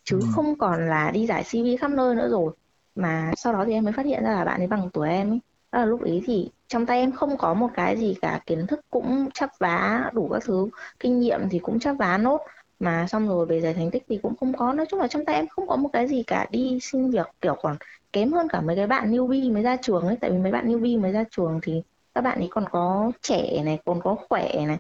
Chứ 0.04 0.20
Ừ. 0.20 0.26
không 0.28 0.58
còn 0.58 0.88
là 0.90 1.12
đi 1.12 1.28
giải 1.28 1.44
CV 1.44 1.78
khắp 1.78 1.92
nơi 1.92 2.16
nữa 2.16 2.30
rồi. 2.32 2.54
Mà 2.96 3.34
sau 3.38 3.54
đó 3.54 3.64
thì 3.68 3.74
em 3.74 3.84
mới 3.84 3.94
phát 3.94 4.06
hiện 4.06 4.24
ra 4.24 4.32
là 4.32 4.46
bạn 4.46 4.62
ấy 4.62 4.68
bằng 4.68 4.90
tuổi 4.94 5.10
em 5.10 5.32
ấy. 5.32 5.40
Đó 5.72 5.80
là 5.80 5.86
lúc 5.86 6.02
ấy 6.02 6.24
thì 6.26 6.50
trong 6.68 6.86
tay 6.86 7.00
em 7.00 7.12
không 7.12 7.38
có 7.38 7.54
một 7.54 7.68
cái 7.74 7.98
gì 7.98 8.16
cả 8.22 8.40
kiến 8.46 8.68
thức 8.68 8.80
cũng 8.90 9.30
chắp 9.34 9.50
vá 9.60 10.10
đủ 10.14 10.30
các 10.34 10.44
thứ 10.46 10.70
kinh 11.00 11.20
nghiệm 11.20 11.40
thì 11.50 11.60
cũng 11.60 11.80
chắp 11.80 11.96
vá 12.00 12.18
nốt. 12.18 12.42
Mà 12.80 13.08
xong 13.08 13.28
rồi 13.28 13.46
về 13.46 13.62
giải 13.62 13.74
thành 13.74 13.92
tích 13.92 14.04
thì 14.10 14.20
cũng 14.24 14.36
không 14.40 14.54
có 14.58 14.74
nói 14.74 14.86
chung 14.90 15.00
là 15.00 15.08
trong 15.08 15.26
tay 15.26 15.36
em 15.36 15.48
không 15.48 15.68
có 15.68 15.76
một 15.76 15.90
cái 15.94 16.08
gì 16.08 16.24
cả. 16.28 16.48
Đi 16.52 16.80
xin 16.82 17.12
việc 17.12 17.28
kiểu 17.42 17.56
còn 17.62 17.78
kém 18.14 18.32
hơn 18.34 18.48
cả 18.50 18.62
mấy 18.62 18.76
cái 18.76 18.88
bạn 18.88 19.12
newbie 19.12 19.54
mới 19.54 19.64
ra 19.64 19.76
trường 19.82 20.02
ấy 20.08 20.18
tại 20.22 20.32
vì 20.32 20.38
mấy 20.38 20.52
bạn 20.52 20.68
newbie 20.68 21.02
mới 21.02 21.12
ra 21.12 21.24
trường 21.32 21.60
thì 21.64 21.82
các 22.16 22.22
bạn 22.22 22.40
ấy 22.40 22.48
còn 22.52 22.66
có 22.72 23.12
trẻ 23.22 23.64
này 23.66 23.80
còn 23.86 24.02
có 24.04 24.16
khỏe 24.30 24.54
này. 24.68 24.78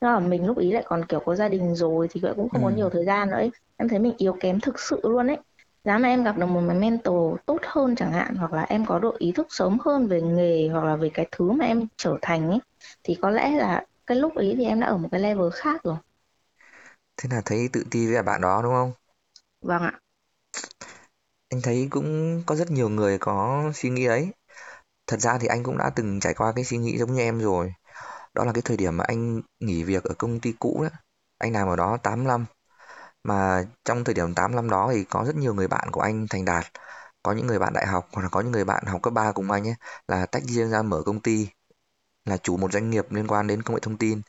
Nhưng 0.00 0.10
mà 0.12 0.18
mình 0.20 0.46
lúc 0.46 0.58
ý 0.58 0.72
lại 0.72 0.82
còn 0.86 1.04
kiểu 1.06 1.20
có 1.20 1.34
gia 1.36 1.48
đình 1.48 1.74
rồi 1.74 2.08
thì 2.10 2.20
cũng 2.36 2.48
không 2.48 2.62
có 2.62 2.70
Ừ. 2.70 2.74
nhiều 2.76 2.90
thời 2.90 3.04
gian 3.04 3.28
nữa 3.30 3.36
ấy. 3.36 3.50
Em 3.76 3.88
thấy 3.88 3.98
mình 3.98 4.14
yếu 4.18 4.36
kém 4.40 4.60
thực 4.60 4.80
sự 4.80 5.00
luôn 5.02 5.26
ấy 5.26 5.36
giá 5.84 5.98
mà 5.98 6.08
em 6.08 6.24
gặp 6.24 6.38
được 6.38 6.46
một 6.46 6.60
mentor 6.60 7.38
tốt 7.46 7.58
hơn 7.62 7.96
chẳng 7.96 8.12
hạn 8.12 8.34
hoặc 8.36 8.52
là 8.52 8.62
em 8.62 8.86
có 8.86 8.98
độ 8.98 9.14
ý 9.18 9.32
thức 9.32 9.46
sớm 9.50 9.78
hơn 9.84 10.06
về 10.08 10.22
nghề 10.22 10.68
hoặc 10.72 10.84
là 10.84 10.96
về 10.96 11.10
cái 11.14 11.28
thứ 11.32 11.52
mà 11.52 11.64
em 11.64 11.86
trở 11.96 12.16
thành 12.22 12.50
ấy 12.50 12.58
thì 13.04 13.14
có 13.22 13.30
lẽ 13.30 13.50
là 13.50 13.84
cái 14.06 14.16
lúc 14.18 14.34
ấy 14.34 14.54
thì 14.58 14.64
em 14.64 14.80
đã 14.80 14.86
ở 14.86 14.96
một 14.96 15.08
cái 15.12 15.20
level 15.20 15.48
khác 15.54 15.82
rồi 15.84 15.96
Thế 17.16 17.28
là 17.32 17.42
thấy 17.44 17.68
tự 17.72 17.84
ti 17.90 18.06
với 18.06 18.14
cả 18.14 18.22
bạn 18.22 18.40
đó 18.40 18.60
đúng 18.62 18.72
không? 18.72 18.92
vâng 19.62 19.82
ạ 19.82 20.00
Anh 21.48 21.60
thấy 21.62 21.86
cũng 21.90 22.42
có 22.46 22.54
rất 22.54 22.70
nhiều 22.70 22.88
người 22.88 23.18
có 23.18 23.62
suy 23.74 23.90
nghĩ 23.90 24.04
ấy. 24.04 24.28
Thật 25.06 25.20
ra 25.20 25.38
thì 25.38 25.48
anh 25.48 25.62
cũng 25.64 25.78
đã 25.78 25.90
từng 25.96 26.20
trải 26.20 26.34
qua 26.34 26.52
cái 26.56 26.64
suy 26.64 26.78
nghĩ 26.78 26.98
giống 26.98 27.14
như 27.14 27.20
em 27.20 27.40
rồi. 27.40 27.72
Đó 28.34 28.44
là 28.44 28.52
cái 28.52 28.62
thời 28.66 28.76
điểm 28.76 28.96
mà 28.96 29.04
anh 29.08 29.42
nghỉ 29.60 29.84
việc 29.84 30.04
ở 30.04 30.14
công 30.18 30.40
ty 30.40 30.54
cũ 30.58 30.78
đấy. 30.82 30.92
Anh 31.38 31.52
làm 31.52 31.68
ở 31.68 31.76
đó 31.76 31.98
8 32.02 32.24
năm. 32.24 32.46
Mà 33.24 33.64
trong 33.84 34.04
thời 34.04 34.14
điểm 34.14 34.34
8 34.34 34.56
năm 34.56 34.70
đó 34.70 34.90
thì 34.92 35.04
có 35.04 35.24
rất 35.26 35.36
nhiều 35.36 35.54
người 35.54 35.68
bạn 35.68 35.88
của 35.90 36.00
anh 36.00 36.26
thành 36.30 36.44
đạt. 36.44 36.64
Có 37.22 37.32
những 37.32 37.46
người 37.46 37.58
bạn 37.58 37.72
đại 37.72 37.86
học 37.86 38.08
hoặc 38.12 38.22
là 38.22 38.28
có 38.28 38.40
những 38.40 38.52
người 38.52 38.64
bạn 38.64 38.84
học 38.86 39.02
cấp 39.02 39.12
3 39.12 39.32
cùng 39.32 39.50
anh 39.50 39.68
ấy 39.68 39.74
là 40.08 40.26
tách 40.26 40.42
riêng 40.44 40.70
ra 40.70 40.82
mở 40.82 41.02
công 41.06 41.20
ty, 41.20 41.48
là 42.24 42.36
chủ 42.36 42.56
một 42.56 42.72
doanh 42.72 42.90
nghiệp 42.90 43.12
liên 43.12 43.26
quan 43.26 43.46
đến 43.46 43.62
công 43.62 43.74
nghệ 43.74 43.80
thông 43.82 43.96
tin. 43.96 44.20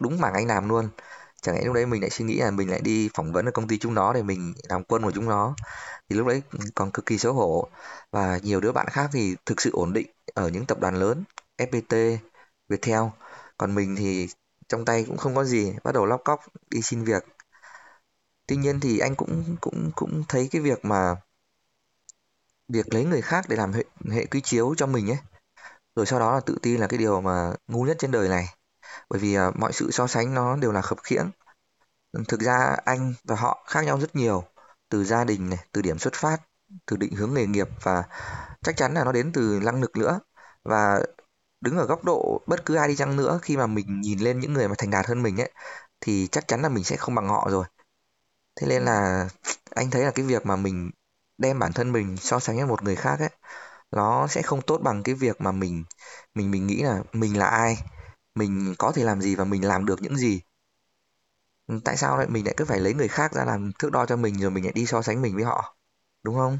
Đúng 0.00 0.20
mảng 0.20 0.34
anh 0.34 0.46
làm 0.46 0.68
luôn. 0.68 0.88
Chẳng 1.42 1.54
lẽ 1.54 1.64
lúc 1.64 1.74
đấy 1.74 1.86
mình 1.86 2.00
lại 2.00 2.10
suy 2.10 2.24
nghĩ 2.24 2.38
là 2.38 2.50
mình 2.50 2.70
lại 2.70 2.80
đi 2.80 3.10
phỏng 3.14 3.32
vấn 3.32 3.48
ở 3.48 3.50
công 3.50 3.68
ty 3.68 3.78
chúng 3.78 3.94
nó 3.94 4.12
để 4.12 4.22
mình 4.22 4.54
làm 4.68 4.84
quân 4.84 5.02
của 5.02 5.12
chúng 5.14 5.28
nó. 5.28 5.54
Thì 6.08 6.16
lúc 6.16 6.26
đấy 6.26 6.42
còn 6.74 6.90
cực 6.90 7.06
kỳ 7.06 7.18
xấu 7.18 7.32
hổ. 7.32 7.68
Và 8.12 8.38
nhiều 8.42 8.60
đứa 8.60 8.72
bạn 8.72 8.86
khác 8.90 9.10
thì 9.12 9.36
thực 9.46 9.60
sự 9.60 9.70
ổn 9.72 9.92
định 9.92 10.06
ở 10.34 10.48
những 10.48 10.66
tập 10.66 10.80
đoàn 10.80 10.94
lớn, 10.94 11.24
FPT, 11.58 12.18
Viettel. 12.68 13.02
Còn 13.58 13.74
mình 13.74 13.96
thì 13.96 14.28
trong 14.68 14.84
tay 14.84 15.04
cũng 15.08 15.16
không 15.16 15.34
có 15.34 15.44
gì, 15.44 15.72
bắt 15.84 15.94
đầu 15.94 16.06
lóc 16.06 16.20
cóc 16.24 16.40
đi 16.70 16.82
xin 16.82 17.04
việc. 17.04 17.33
Tuy 18.46 18.56
nhiên 18.56 18.80
thì 18.80 18.98
anh 18.98 19.14
cũng 19.16 19.56
cũng 19.60 19.90
cũng 19.94 20.24
thấy 20.28 20.48
cái 20.50 20.62
việc 20.62 20.84
mà 20.84 21.14
việc 22.68 22.94
lấy 22.94 23.04
người 23.04 23.22
khác 23.22 23.44
để 23.48 23.56
làm 23.56 23.72
hệ, 23.72 23.84
hệ 24.10 24.26
quy 24.26 24.40
chiếu 24.40 24.74
cho 24.76 24.86
mình 24.86 25.10
ấy, 25.10 25.18
rồi 25.96 26.06
sau 26.06 26.20
đó 26.20 26.34
là 26.34 26.40
tự 26.40 26.58
ti 26.62 26.76
là 26.76 26.86
cái 26.86 26.98
điều 26.98 27.20
mà 27.20 27.52
ngu 27.68 27.84
nhất 27.84 27.96
trên 28.00 28.10
đời 28.10 28.28
này. 28.28 28.46
Bởi 29.10 29.20
vì 29.20 29.34
à, 29.34 29.50
mọi 29.54 29.72
sự 29.72 29.90
so 29.90 30.06
sánh 30.06 30.34
nó 30.34 30.56
đều 30.56 30.72
là 30.72 30.82
khập 30.82 30.98
khiễng. 31.02 31.30
Thực 32.28 32.40
ra 32.40 32.76
anh 32.84 33.14
và 33.24 33.36
họ 33.36 33.64
khác 33.68 33.82
nhau 33.84 34.00
rất 34.00 34.16
nhiều, 34.16 34.44
từ 34.88 35.04
gia 35.04 35.24
đình 35.24 35.50
này, 35.50 35.58
từ 35.72 35.82
điểm 35.82 35.98
xuất 35.98 36.14
phát, 36.14 36.38
từ 36.86 36.96
định 36.96 37.14
hướng 37.16 37.34
nghề 37.34 37.46
nghiệp 37.46 37.68
và 37.82 38.04
chắc 38.62 38.76
chắn 38.76 38.94
là 38.94 39.04
nó 39.04 39.12
đến 39.12 39.32
từ 39.32 39.60
năng 39.64 39.80
lực 39.80 39.96
nữa. 39.96 40.20
Và 40.64 41.00
đứng 41.60 41.78
ở 41.78 41.86
góc 41.86 42.04
độ 42.04 42.42
bất 42.46 42.66
cứ 42.66 42.74
ai 42.74 42.88
đi 42.88 42.96
chăng 42.96 43.16
nữa 43.16 43.38
khi 43.42 43.56
mà 43.56 43.66
mình 43.66 44.00
nhìn 44.00 44.18
lên 44.18 44.40
những 44.40 44.52
người 44.52 44.68
mà 44.68 44.74
thành 44.78 44.90
đạt 44.90 45.06
hơn 45.06 45.22
mình 45.22 45.40
ấy 45.40 45.52
thì 46.00 46.28
chắc 46.32 46.48
chắn 46.48 46.62
là 46.62 46.68
mình 46.68 46.84
sẽ 46.84 46.96
không 46.96 47.14
bằng 47.14 47.28
họ 47.28 47.48
rồi. 47.50 47.64
Thế 48.60 48.66
nên 48.66 48.82
là 48.84 49.28
anh 49.70 49.90
thấy 49.90 50.02
là 50.04 50.10
cái 50.10 50.26
việc 50.26 50.46
mà 50.46 50.56
mình 50.56 50.90
đem 51.38 51.58
bản 51.58 51.72
thân 51.72 51.92
mình 51.92 52.16
so 52.16 52.38
sánh 52.40 52.56
với 52.56 52.66
một 52.66 52.82
người 52.82 52.96
khác 52.96 53.20
ấy 53.20 53.30
nó 53.92 54.26
sẽ 54.26 54.42
không 54.42 54.62
tốt 54.62 54.78
bằng 54.84 55.02
cái 55.02 55.14
việc 55.14 55.40
mà 55.40 55.52
mình 55.52 55.84
mình 56.34 56.50
mình 56.50 56.66
nghĩ 56.66 56.82
là 56.82 57.02
mình 57.12 57.38
là 57.38 57.46
ai, 57.46 57.76
mình 58.34 58.74
có 58.78 58.92
thể 58.92 59.04
làm 59.04 59.20
gì 59.20 59.34
và 59.36 59.44
mình 59.44 59.64
làm 59.66 59.86
được 59.86 60.02
những 60.02 60.16
gì. 60.16 60.40
Tại 61.84 61.96
sao 61.96 62.16
lại 62.18 62.26
mình 62.28 62.44
lại 62.44 62.54
cứ 62.56 62.64
phải 62.64 62.80
lấy 62.80 62.94
người 62.94 63.08
khác 63.08 63.32
ra 63.32 63.44
làm 63.44 63.72
thước 63.78 63.90
đo 63.92 64.06
cho 64.06 64.16
mình 64.16 64.38
rồi 64.40 64.50
mình 64.50 64.64
lại 64.64 64.72
đi 64.72 64.86
so 64.86 65.02
sánh 65.02 65.22
mình 65.22 65.34
với 65.34 65.44
họ, 65.44 65.76
đúng 66.24 66.34
không? 66.36 66.58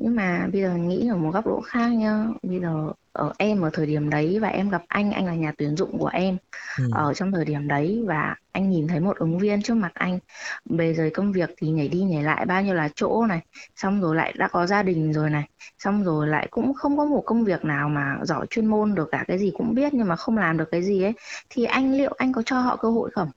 Nhưng 0.00 0.16
mà 0.16 0.48
bây 0.52 0.62
giờ 0.62 0.74
nghĩ 0.76 1.08
ở 1.08 1.16
một 1.16 1.30
góc 1.30 1.46
độ 1.46 1.60
khác 1.60 1.88
nhá. 1.88 2.26
Bây 2.42 2.60
giờ 2.60 2.92
ở 3.12 3.32
em 3.38 3.60
ở 3.60 3.70
thời 3.72 3.86
điểm 3.86 4.10
đấy 4.10 4.38
và 4.40 4.48
em 4.48 4.70
gặp 4.70 4.82
anh 4.88 5.10
anh 5.12 5.26
là 5.26 5.34
nhà 5.34 5.52
tuyển 5.58 5.76
dụng 5.76 5.98
của 5.98 6.06
em. 6.06 6.36
Ừ. 6.78 6.84
ở 6.92 7.14
trong 7.14 7.32
thời 7.32 7.44
điểm 7.44 7.68
đấy 7.68 8.02
và 8.06 8.36
anh 8.52 8.70
nhìn 8.70 8.88
thấy 8.88 9.00
một 9.00 9.16
ứng 9.18 9.38
viên 9.38 9.62
trước 9.62 9.74
mặt 9.74 9.90
anh. 9.94 10.18
Bề 10.64 10.92
rời 10.92 11.10
công 11.10 11.32
việc 11.32 11.50
thì 11.56 11.68
nhảy 11.68 11.88
đi 11.88 12.02
nhảy 12.02 12.22
lại 12.22 12.46
bao 12.46 12.62
nhiêu 12.62 12.74
là 12.74 12.88
chỗ 12.94 13.26
này. 13.26 13.40
Xong 13.76 14.00
rồi 14.00 14.16
lại 14.16 14.32
đã 14.38 14.48
có 14.48 14.66
gia 14.66 14.82
đình 14.82 15.12
rồi 15.12 15.30
này. 15.30 15.48
Xong 15.78 16.04
rồi 16.04 16.26
lại 16.28 16.48
cũng 16.50 16.74
không 16.74 16.96
có 16.98 17.04
một 17.04 17.22
công 17.26 17.44
việc 17.44 17.64
nào 17.64 17.88
mà 17.88 18.18
giỏi 18.22 18.46
chuyên 18.50 18.66
môn 18.66 18.94
được 18.94 19.08
cả 19.12 19.24
cái 19.28 19.38
gì 19.38 19.52
cũng 19.58 19.74
biết 19.74 19.94
nhưng 19.94 20.08
mà 20.08 20.16
không 20.16 20.38
làm 20.38 20.56
được 20.56 20.70
cái 20.70 20.82
gì 20.82 21.02
ấy. 21.02 21.12
Thì 21.50 21.64
anh 21.64 21.92
liệu 21.92 22.12
anh 22.18 22.32
có 22.32 22.42
cho 22.46 22.60
họ 22.60 22.76
cơ 22.76 22.90
hội 22.90 23.10
không 23.14 23.30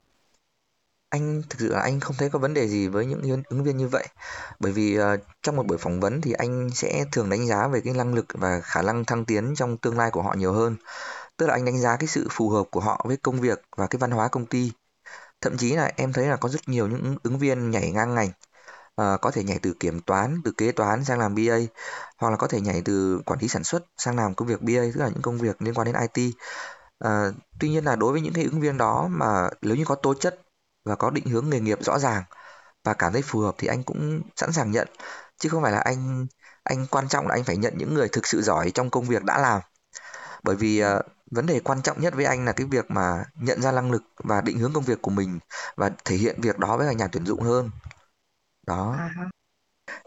anh 1.14 1.42
thực 1.50 1.60
sự 1.60 1.68
là 1.68 1.80
anh 1.80 2.00
không 2.00 2.16
thấy 2.18 2.30
có 2.30 2.38
vấn 2.38 2.54
đề 2.54 2.68
gì 2.68 2.88
với 2.88 3.06
những 3.06 3.42
ứng 3.48 3.64
viên 3.64 3.76
như 3.76 3.88
vậy. 3.88 4.06
Bởi 4.60 4.72
vì 4.72 4.98
uh, 4.98 5.04
trong 5.42 5.56
một 5.56 5.66
buổi 5.66 5.78
phỏng 5.78 6.00
vấn 6.00 6.20
thì 6.20 6.32
anh 6.32 6.70
sẽ 6.74 7.04
thường 7.12 7.30
đánh 7.30 7.46
giá 7.46 7.68
về 7.68 7.80
cái 7.84 7.94
năng 7.94 8.14
lực 8.14 8.26
và 8.34 8.60
khả 8.60 8.82
năng 8.82 9.04
thăng 9.04 9.24
tiến 9.24 9.54
trong 9.56 9.76
tương 9.76 9.98
lai 9.98 10.10
của 10.10 10.22
họ 10.22 10.34
nhiều 10.34 10.52
hơn. 10.52 10.76
Tức 11.36 11.46
là 11.46 11.54
anh 11.54 11.64
đánh 11.64 11.80
giá 11.80 11.96
cái 11.96 12.06
sự 12.08 12.28
phù 12.30 12.50
hợp 12.50 12.64
của 12.70 12.80
họ 12.80 13.04
với 13.08 13.16
công 13.16 13.40
việc 13.40 13.62
và 13.76 13.86
cái 13.86 13.98
văn 13.98 14.10
hóa 14.10 14.28
công 14.28 14.46
ty. 14.46 14.72
thậm 15.40 15.56
chí 15.56 15.72
là 15.72 15.92
em 15.96 16.12
thấy 16.12 16.26
là 16.26 16.36
có 16.36 16.48
rất 16.48 16.68
nhiều 16.68 16.88
những 16.88 17.16
ứng 17.22 17.38
viên 17.38 17.70
nhảy 17.70 17.92
ngang 17.92 18.14
ngành 18.14 18.28
uh, 19.02 19.20
có 19.20 19.30
thể 19.30 19.44
nhảy 19.44 19.58
từ 19.62 19.74
kiểm 19.80 20.00
toán, 20.00 20.40
từ 20.44 20.52
kế 20.56 20.72
toán 20.72 21.04
sang 21.04 21.18
làm 21.18 21.34
BA 21.34 21.58
hoặc 22.18 22.30
là 22.30 22.36
có 22.36 22.48
thể 22.48 22.60
nhảy 22.60 22.82
từ 22.84 23.20
quản 23.26 23.38
lý 23.40 23.48
sản 23.48 23.64
xuất 23.64 23.84
sang 23.96 24.16
làm 24.16 24.34
công 24.34 24.48
việc 24.48 24.62
BA 24.62 24.82
tức 24.94 25.00
là 25.00 25.08
những 25.08 25.22
công 25.22 25.38
việc 25.38 25.62
liên 25.62 25.74
quan 25.74 25.86
đến 25.92 25.96
IT. 26.14 26.34
À, 26.98 27.10
ờ, 27.10 27.32
tuy 27.60 27.68
nhiên 27.68 27.84
là 27.84 27.96
đối 27.96 28.12
với 28.12 28.20
những 28.20 28.32
cái 28.34 28.44
ứng 28.44 28.60
viên 28.60 28.78
đó 28.78 29.08
mà 29.10 29.50
nếu 29.62 29.76
như 29.76 29.84
có 29.84 29.94
tố 29.94 30.14
chất 30.14 30.43
và 30.84 30.94
có 30.96 31.10
định 31.10 31.26
hướng 31.26 31.50
nghề 31.50 31.60
nghiệp 31.60 31.78
rõ 31.84 31.98
ràng. 31.98 32.22
Và 32.84 32.94
cảm 32.94 33.12
thấy 33.12 33.22
phù 33.22 33.40
hợp 33.40 33.54
thì 33.58 33.68
anh 33.68 33.82
cũng 33.82 34.22
sẵn 34.36 34.52
sàng 34.52 34.70
nhận. 34.70 34.88
Chứ 35.38 35.48
không 35.48 35.62
phải 35.62 35.72
là 35.72 35.78
anh 35.78 36.26
anh 36.64 36.86
quan 36.90 37.08
trọng 37.08 37.26
là 37.28 37.34
anh 37.34 37.44
phải 37.44 37.56
nhận 37.56 37.74
những 37.78 37.94
người 37.94 38.08
thực 38.08 38.26
sự 38.26 38.42
giỏi 38.42 38.70
trong 38.70 38.90
công 38.90 39.04
việc 39.04 39.24
đã 39.24 39.38
làm. 39.38 39.60
Bởi 40.42 40.56
vì 40.56 40.84
uh, 40.84 40.88
vấn 41.30 41.46
đề 41.46 41.60
quan 41.60 41.82
trọng 41.82 42.00
nhất 42.00 42.14
với 42.14 42.24
anh 42.24 42.44
là 42.44 42.52
cái 42.52 42.66
việc 42.66 42.90
mà 42.90 43.24
nhận 43.34 43.62
ra 43.62 43.72
năng 43.72 43.92
lực 43.92 44.02
và 44.16 44.40
định 44.40 44.58
hướng 44.58 44.72
công 44.72 44.84
việc 44.84 45.02
của 45.02 45.10
mình 45.10 45.38
và 45.76 45.90
thể 46.04 46.16
hiện 46.16 46.40
việc 46.40 46.58
đó 46.58 46.76
với 46.76 46.94
nhà 46.94 47.08
tuyển 47.12 47.26
dụng 47.26 47.40
hơn. 47.40 47.70
Đó. 48.66 48.96
Ha. 48.98 49.10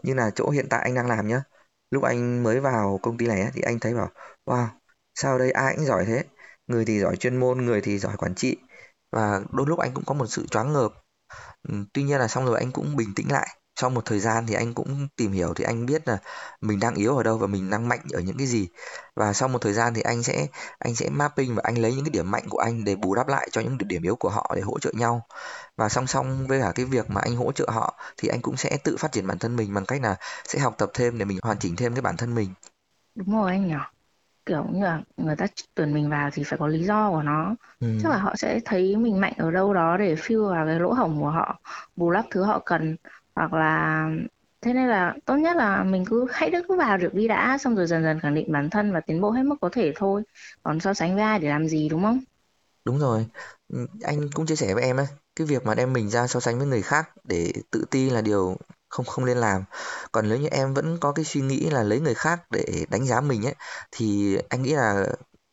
như 0.02 0.14
là 0.14 0.30
chỗ 0.34 0.50
hiện 0.50 0.66
tại 0.70 0.80
anh 0.82 0.94
đang 0.94 1.06
làm 1.08 1.28
nhá. 1.28 1.42
Lúc 1.90 2.02
anh 2.02 2.42
mới 2.42 2.60
vào 2.60 3.00
công 3.02 3.16
ty 3.16 3.26
này 3.26 3.50
thì 3.54 3.60
anh 3.62 3.80
thấy 3.80 3.94
bảo 3.94 4.10
wow 4.46 4.66
sao 5.14 5.38
đây? 5.38 5.50
Ai 5.50 5.74
cũng 5.76 5.86
giỏi 5.86 6.04
thế. 6.06 6.24
Người 6.66 6.84
thì 6.84 7.00
giỏi 7.00 7.16
chuyên 7.16 7.36
môn 7.36 7.64
người 7.64 7.80
thì 7.80 7.98
giỏi 7.98 8.16
quản 8.16 8.34
trị 8.34 8.56
và 9.12 9.40
đôi 9.52 9.66
lúc 9.66 9.78
anh 9.78 9.94
cũng 9.94 10.04
có 10.04 10.14
một 10.14 10.26
sự 10.26 10.46
choáng 10.46 10.72
ngợp. 10.72 10.92
Ừ, 11.68 11.74
tuy 11.94 12.02
nhiên 12.02 12.18
là 12.18 12.28
xong 12.28 12.46
rồi 12.46 12.58
anh 12.58 12.72
cũng 12.72 12.96
bình 12.96 13.14
tĩnh 13.16 13.32
lại. 13.32 13.48
Sau 13.80 13.90
một 13.90 14.04
thời 14.04 14.20
gian 14.20 14.46
thì 14.46 14.54
anh 14.54 14.74
cũng 14.74 15.08
tìm 15.16 15.32
hiểu 15.32 15.54
thì 15.54 15.64
anh 15.64 15.86
biết 15.86 16.08
là 16.08 16.18
mình 16.60 16.80
đang 16.80 16.94
yếu 16.94 17.16
ở 17.16 17.22
đâu 17.22 17.38
và 17.38 17.46
mình 17.46 17.70
đang 17.70 17.88
mạnh 17.88 18.00
ở 18.12 18.20
những 18.20 18.38
cái 18.38 18.46
gì. 18.46 18.68
Và 19.16 19.32
sau 19.32 19.48
một 19.48 19.58
thời 19.62 19.72
gian 19.72 19.94
thì 19.94 20.02
anh 20.02 20.22
sẽ 20.22 20.46
anh 20.78 20.94
sẽ 20.94 21.08
mapping 21.10 21.54
và 21.54 21.62
anh 21.64 21.78
lấy 21.78 21.94
những 21.94 22.04
cái 22.04 22.10
điểm 22.10 22.30
mạnh 22.30 22.44
của 22.50 22.58
anh 22.58 22.84
để 22.84 22.96
bù 22.96 23.14
đắp 23.14 23.28
lại 23.28 23.48
cho 23.52 23.60
những 23.60 23.78
điểm 23.78 24.02
yếu 24.02 24.16
của 24.16 24.28
họ 24.30 24.52
để 24.56 24.62
hỗ 24.62 24.78
trợ 24.78 24.92
nhau. 24.94 25.26
Và 25.76 25.88
song 25.88 26.06
song 26.06 26.46
với 26.46 26.60
cả 26.60 26.72
cái 26.74 26.86
việc 26.86 27.10
mà 27.10 27.20
anh 27.20 27.36
hỗ 27.36 27.52
trợ 27.52 27.66
họ 27.70 27.98
thì 28.16 28.28
anh 28.28 28.42
cũng 28.42 28.56
sẽ 28.56 28.78
tự 28.84 28.96
phát 28.98 29.12
triển 29.12 29.26
bản 29.26 29.38
thân 29.38 29.56
mình 29.56 29.74
bằng 29.74 29.86
cách 29.86 30.02
là 30.02 30.16
sẽ 30.48 30.58
học 30.58 30.74
tập 30.78 30.90
thêm 30.94 31.18
để 31.18 31.24
mình 31.24 31.38
hoàn 31.42 31.58
chỉnh 31.58 31.76
thêm 31.76 31.94
cái 31.94 32.02
bản 32.02 32.16
thân 32.16 32.34
mình. 32.34 32.54
Đúng 33.14 33.32
rồi 33.32 33.50
anh 33.50 33.68
nhỉ. 33.68 33.74
Kiểu 34.48 34.66
như 34.72 34.84
là 34.84 35.02
người 35.18 35.36
ta 35.36 35.46
tuyển 35.76 35.94
mình 35.94 36.10
vào 36.10 36.30
thì 36.34 36.44
phải 36.46 36.58
có 36.60 36.68
lý 36.68 36.84
do 36.84 37.10
của 37.12 37.22
nó. 37.22 37.56
ừ, 37.80 37.88
Chắc 37.98 38.10
là 38.12 38.18
họ 38.18 38.36
sẽ 38.36 38.60
thấy 38.66 38.96
mình 38.96 39.20
mạnh 39.20 39.34
ở 39.38 39.52
đâu 39.52 39.74
đó 39.74 39.98
để 39.98 40.16
fill 40.16 40.50
vào 40.50 40.66
cái 40.66 40.80
lỗ 40.80 40.94
hổng 40.94 41.20
của 41.22 41.30
họ, 41.30 41.60
bù 41.96 42.12
đắp 42.12 42.26
thứ 42.32 42.44
họ 42.44 42.62
cần. 42.66 42.96
Hoặc 43.36 43.54
là 43.54 44.06
thế 44.62 44.74
nên 44.74 44.88
là 44.88 45.14
tốt 45.26 45.36
nhất 45.36 45.56
là 45.56 45.84
mình 45.84 46.04
cứ 46.10 46.26
hãy 46.32 46.52
cứ 46.68 46.76
vào 46.78 46.98
được 46.98 47.14
đi 47.14 47.28
đã, 47.28 47.58
xong 47.58 47.76
rồi 47.76 47.86
dần 47.88 48.04
dần 48.04 48.20
khẳng 48.20 48.34
định 48.34 48.52
bản 48.52 48.70
thân 48.70 48.92
và 48.94 49.00
tiến 49.00 49.20
bộ 49.22 49.30
hết 49.32 49.44
mức 49.44 49.56
có 49.60 49.70
thể 49.72 49.92
thôi. 49.96 50.22
Còn 50.62 50.80
so 50.80 50.94
sánh 50.94 51.14
với 51.14 51.24
ai 51.24 51.38
để 51.40 51.48
làm 51.48 51.68
gì 51.68 51.88
đúng 51.88 52.02
không? 52.02 52.20
đúng 52.84 52.98
rồi 52.98 53.26
Ừ, 53.68 53.86
anh 54.02 54.30
cũng 54.34 54.46
chia 54.46 54.56
sẻ 54.56 54.74
với 54.74 54.82
em 54.82 54.96
ấy 54.96 55.06
cái 55.36 55.46
việc 55.46 55.66
mà 55.66 55.74
đem 55.74 55.92
mình 55.92 56.10
ra 56.10 56.26
so 56.26 56.40
sánh 56.40 56.58
với 56.58 56.66
người 56.66 56.82
khác 56.82 57.10
để 57.24 57.52
tự 57.70 57.84
ti 57.90 58.10
là 58.10 58.20
điều 58.22 58.56
không 58.88 59.06
không 59.06 59.24
nên 59.26 59.38
làm 59.38 59.64
còn 60.12 60.28
nếu 60.28 60.38
như 60.38 60.48
em 60.48 60.74
vẫn 60.74 60.98
có 61.00 61.12
cái 61.12 61.24
suy 61.24 61.40
nghĩ 61.40 61.70
là 61.70 61.82
lấy 61.82 62.00
người 62.00 62.14
khác 62.14 62.40
để 62.50 62.86
đánh 62.90 63.06
giá 63.06 63.20
mình 63.20 63.46
ấy 63.46 63.54
thì 63.90 64.36
anh 64.48 64.62
nghĩ 64.62 64.74
là 64.74 65.06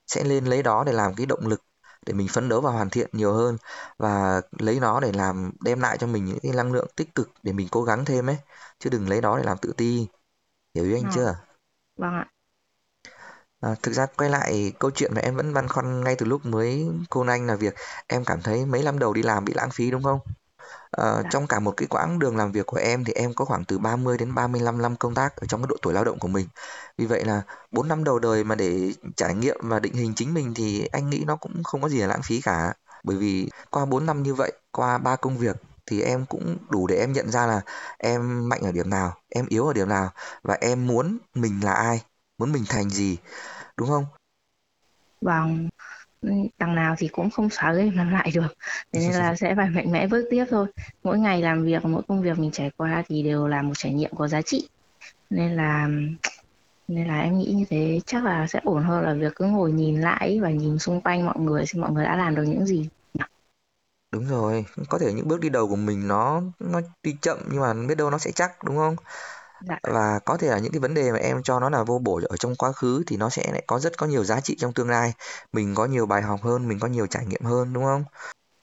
sẽ 0.07 0.23
lên 0.23 0.45
lấy 0.45 0.63
đó 0.63 0.83
để 0.87 0.91
làm 0.93 1.15
cái 1.15 1.25
động 1.25 1.47
lực 1.47 1.63
để 2.05 2.13
mình 2.13 2.27
phấn 2.27 2.49
đấu 2.49 2.61
và 2.61 2.71
hoàn 2.71 2.89
thiện 2.89 3.09
nhiều 3.13 3.33
hơn 3.33 3.57
và 3.97 4.41
lấy 4.59 4.79
nó 4.79 4.99
để 4.99 5.11
làm 5.11 5.51
đem 5.61 5.79
lại 5.79 5.97
cho 5.97 6.07
mình 6.07 6.25
những 6.25 6.39
cái 6.43 6.51
năng 6.51 6.73
lượng 6.73 6.87
tích 6.95 7.15
cực 7.15 7.29
để 7.43 7.51
mình 7.53 7.67
cố 7.71 7.83
gắng 7.83 8.05
thêm 8.05 8.29
ấy 8.29 8.37
chứ 8.79 8.89
đừng 8.89 9.09
lấy 9.09 9.21
đó 9.21 9.37
để 9.37 9.43
làm 9.43 9.57
tự 9.57 9.73
ti 9.77 10.07
hiểu 10.75 10.85
ý 10.85 10.93
anh 10.93 11.03
Ờ, 11.03 11.09
chưa 11.09 11.35
vâng 11.97 12.13
ạ. 12.13 12.25
À, 13.61 13.75
thực 13.83 13.93
ra 13.93 14.05
quay 14.17 14.29
lại 14.29 14.73
câu 14.79 14.91
chuyện 14.91 15.11
mà 15.15 15.21
em 15.21 15.35
vẫn 15.35 15.53
băn 15.53 15.67
khoăn 15.67 16.03
ngay 16.03 16.15
từ 16.15 16.25
lúc 16.25 16.45
mới 16.45 16.87
cô 17.09 17.25
anh 17.27 17.47
là 17.47 17.55
việc 17.55 17.75
em 18.07 18.25
cảm 18.25 18.41
thấy 18.41 18.65
mấy 18.65 18.83
năm 18.83 18.99
đầu 18.99 19.13
đi 19.13 19.23
làm 19.23 19.45
bị 19.45 19.53
lãng 19.53 19.69
phí 19.73 19.91
đúng 19.91 20.03
không? 20.03 20.19
Ờ, 20.95 21.21
Dạ. 21.23 21.29
trong 21.31 21.47
cả 21.47 21.59
một 21.59 21.73
cái 21.77 21.87
quãng 21.87 22.19
đường 22.19 22.37
làm 22.37 22.51
việc 22.51 22.65
của 22.65 22.77
em 22.77 23.03
thì 23.03 23.13
em 23.13 23.33
có 23.33 23.45
khoảng 23.45 23.65
từ 23.65 23.77
30 23.79 24.17
đến 24.17 24.35
35 24.35 24.81
năm 24.81 24.95
công 24.95 25.13
tác 25.15 25.35
ở 25.35 25.47
trong 25.47 25.61
cái 25.61 25.67
độ 25.69 25.75
tuổi 25.81 25.93
lao 25.93 26.03
động 26.03 26.19
của 26.19 26.27
mình. 26.27 26.47
Vì 26.97 27.05
vậy 27.05 27.25
là 27.25 27.41
4 27.71 27.87
năm 27.87 28.03
đầu 28.03 28.19
đời 28.19 28.43
mà 28.43 28.55
để 28.55 28.91
trải 29.15 29.35
nghiệm 29.35 29.57
và 29.63 29.79
định 29.79 29.93
hình 29.93 30.13
chính 30.15 30.33
mình 30.33 30.53
thì 30.55 30.85
anh 30.91 31.09
nghĩ 31.09 31.23
nó 31.27 31.35
cũng 31.35 31.63
không 31.63 31.81
có 31.81 31.89
gì 31.89 31.97
là 31.99 32.07
lãng 32.07 32.21
phí 32.23 32.41
cả. 32.41 32.73
Bởi 33.03 33.17
vì 33.17 33.49
qua 33.71 33.85
4 33.85 34.05
năm 34.05 34.23
như 34.23 34.33
vậy, 34.33 34.51
qua 34.71 34.97
ba 34.97 35.15
công 35.15 35.37
việc 35.37 35.55
thì 35.85 36.01
em 36.01 36.25
cũng 36.25 36.57
đủ 36.69 36.87
để 36.87 36.95
em 36.95 37.13
nhận 37.13 37.31
ra 37.31 37.45
là 37.45 37.61
em 37.97 38.49
mạnh 38.49 38.61
ở 38.63 38.71
điểm 38.71 38.89
nào, 38.89 39.13
em 39.29 39.45
yếu 39.49 39.67
ở 39.67 39.73
điểm 39.73 39.89
nào 39.89 40.11
và 40.43 40.57
em 40.61 40.87
muốn 40.87 41.17
mình 41.35 41.59
là 41.63 41.73
ai, 41.73 42.01
muốn 42.37 42.51
mình 42.51 42.63
thành 42.69 42.89
gì, 42.89 43.17
đúng 43.77 43.89
không? 43.89 44.05
Vâng. 45.21 45.69
Đằng 46.57 46.75
nào 46.75 46.95
thì 46.97 47.07
cũng 47.07 47.29
không 47.29 47.49
xóa 47.49 47.73
game 47.73 47.91
làm 47.95 48.11
lại 48.11 48.31
được. 48.33 48.55
Thế 48.93 48.99
nên 48.99 49.11
là 49.11 49.35
sẽ 49.35 49.55
phải 49.55 49.69
mạnh 49.69 49.91
mẽ 49.91 50.07
bước 50.07 50.27
tiếp 50.31 50.45
thôi. 50.49 50.67
Mỗi 51.03 51.19
ngày 51.19 51.41
làm 51.41 51.63
việc 51.63 51.85
mỗi 51.85 52.01
công 52.07 52.21
việc 52.21 52.39
mình 52.39 52.51
trải 52.51 52.71
qua 52.77 53.03
thì 53.07 53.23
đều 53.23 53.47
là 53.47 53.61
một 53.61 53.73
trải 53.77 53.93
nghiệm 53.93 54.15
có 54.15 54.27
giá 54.27 54.41
trị. 54.41 54.69
Nên 55.29 55.55
là 55.55 55.89
nên 56.87 57.07
là 57.07 57.21
em 57.21 57.37
nghĩ 57.37 57.53
như 57.53 57.65
thế. 57.69 57.99
Chắc 58.05 58.23
là 58.25 58.47
sẽ 58.47 58.59
ổn 58.63 58.83
hơn 58.83 59.03
là 59.03 59.13
việc 59.13 59.35
cứ 59.35 59.45
ngồi 59.45 59.71
nhìn 59.71 60.01
lại 60.01 60.39
và 60.39 60.49
nhìn 60.49 60.79
xung 60.79 61.01
quanh 61.01 61.25
mọi 61.25 61.39
người 61.39 61.65
xem 61.65 61.81
mọi 61.81 61.91
người 61.91 62.05
đã 62.05 62.15
làm 62.15 62.35
được 62.35 62.43
những 62.43 62.65
gì. 62.65 62.89
Đúng 64.11 64.27
rồi, 64.27 64.65
có 64.89 64.99
thể 64.99 65.13
những 65.13 65.27
bước 65.27 65.39
đi 65.39 65.49
đầu 65.49 65.67
của 65.67 65.75
mình 65.75 66.07
nó 66.07 66.41
nó 66.59 66.81
đi 67.03 67.15
chậm 67.21 67.37
nhưng 67.51 67.61
mà 67.61 67.73
biết 67.87 67.95
đâu 67.97 68.09
nó 68.09 68.17
sẽ 68.17 68.31
chắc 68.31 68.63
đúng 68.63 68.75
không? 68.75 68.95
Dạ 69.61 69.79
Và 69.83 70.19
có 70.25 70.37
thể 70.37 70.47
là 70.47 70.59
những 70.59 70.71
cái 70.71 70.79
vấn 70.79 70.93
đề 70.93 71.11
mà 71.11 71.17
em 71.17 71.43
cho 71.43 71.59
nó 71.59 71.69
là 71.69 71.83
vô 71.83 71.99
bổ 71.99 72.21
ở 72.29 72.37
trong 72.37 72.55
quá 72.55 72.71
khứ 72.71 73.03
thì 73.07 73.17
nó 73.17 73.29
sẽ 73.29 73.51
lại 73.51 73.63
có 73.67 73.79
rất 73.79 73.97
có 73.97 74.05
nhiều 74.07 74.23
giá 74.23 74.41
trị 74.41 74.55
trong 74.59 74.73
tương 74.73 74.89
lai. 74.89 75.13
Mình 75.53 75.75
có 75.75 75.85
nhiều 75.85 76.05
bài 76.05 76.21
học 76.21 76.39
hơn, 76.43 76.67
mình 76.67 76.79
có 76.79 76.87
nhiều 76.87 77.07
trải 77.07 77.25
nghiệm 77.25 77.41
hơn 77.43 77.73
đúng 77.73 77.83
không? 77.83 78.03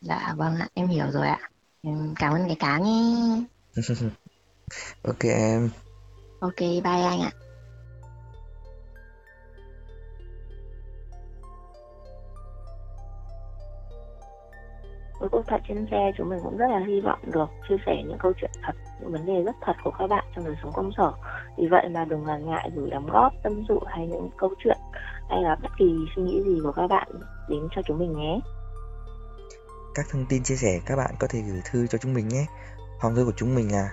dạ 0.01 0.35
vâng 0.37 0.57
ạ 0.57 0.69
em 0.75 0.89
hiểu 0.89 1.07
rồi 1.13 1.27
ạ 1.27 1.51
Em 1.83 2.15
cảm 2.19 2.33
ơn 2.35 2.47
cái 2.47 2.57
cá 2.61 2.79
nhé 2.79 3.43
Ok 5.03 5.21
em. 5.23 5.71
ok 6.41 6.59
bye 6.61 6.83
anh 6.85 7.21
ạ 7.21 7.31
Với 15.23 15.29
cuộc 15.29 15.43
thật 15.47 15.61
trên 15.69 15.87
xe 15.91 16.11
chúng 16.19 16.29
mình 16.29 16.39
cũng 16.43 16.57
rất 16.57 16.67
là 16.71 16.81
hy 16.87 17.01
vọng 17.01 17.19
được 17.33 17.51
chia 17.69 17.77
sẻ 17.87 17.93
những 18.09 18.19
câu 18.19 18.33
chuyện 18.41 18.51
thật, 18.63 18.73
những 19.01 19.13
vấn 19.13 19.27
đề 19.27 19.43
rất 19.43 19.57
thật 19.61 19.73
của 19.85 19.91
các 19.99 20.07
bạn 20.07 20.25
trong 20.35 20.45
đời 20.45 20.55
sống 20.63 20.73
công 20.75 20.91
sở. 20.97 21.13
Vì 21.59 21.67
vậy 21.71 21.89
mà 21.89 22.05
đừng 22.05 22.25
ngần 22.25 22.51
ngại 22.51 22.71
gửi 22.75 22.91
đóng 22.91 23.07
góp, 23.13 23.33
tâm 23.43 23.65
sự 23.69 23.79
hay 23.87 24.07
những 24.07 24.31
câu 24.37 24.55
chuyện 24.65 24.79
hay 25.31 25.43
là 25.43 25.57
bất 25.63 25.69
kỳ 25.79 25.95
suy 26.17 26.23
nghĩ 26.23 26.43
gì 26.43 26.61
của 26.63 26.73
các 26.73 26.87
bạn 26.87 27.09
đến 27.49 27.69
cho 27.77 27.83
chúng 27.87 27.99
mình 27.99 28.13
nhé. 28.13 28.41
Các 29.95 30.07
thông 30.13 30.27
tin 30.29 30.43
chia 30.43 30.57
sẻ 30.57 30.81
các 30.87 30.97
bạn 30.97 31.15
có 31.19 31.27
thể 31.31 31.41
gửi 31.41 31.61
thư 31.71 31.87
cho 31.87 31.99
chúng 31.99 32.15
mình 32.15 32.29
nhé. 32.29 32.47
Hòm 33.01 33.15
thư 33.15 33.25
của 33.25 33.37
chúng 33.37 33.55
mình 33.55 33.73
là 33.73 33.89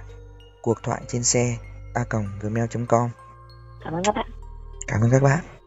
cuộc 0.62 0.84
thoại 0.84 1.02
trên 1.08 1.24
xe 1.24 1.58
a 1.94 2.02
gmail.com. 2.42 3.10
Cảm 3.84 3.94
ơn 3.94 4.04
các 4.04 4.16
bạn. 4.16 4.30
Cảm 4.88 5.02
ơn 5.02 5.10
các 5.12 5.24
bạn. 5.24 5.59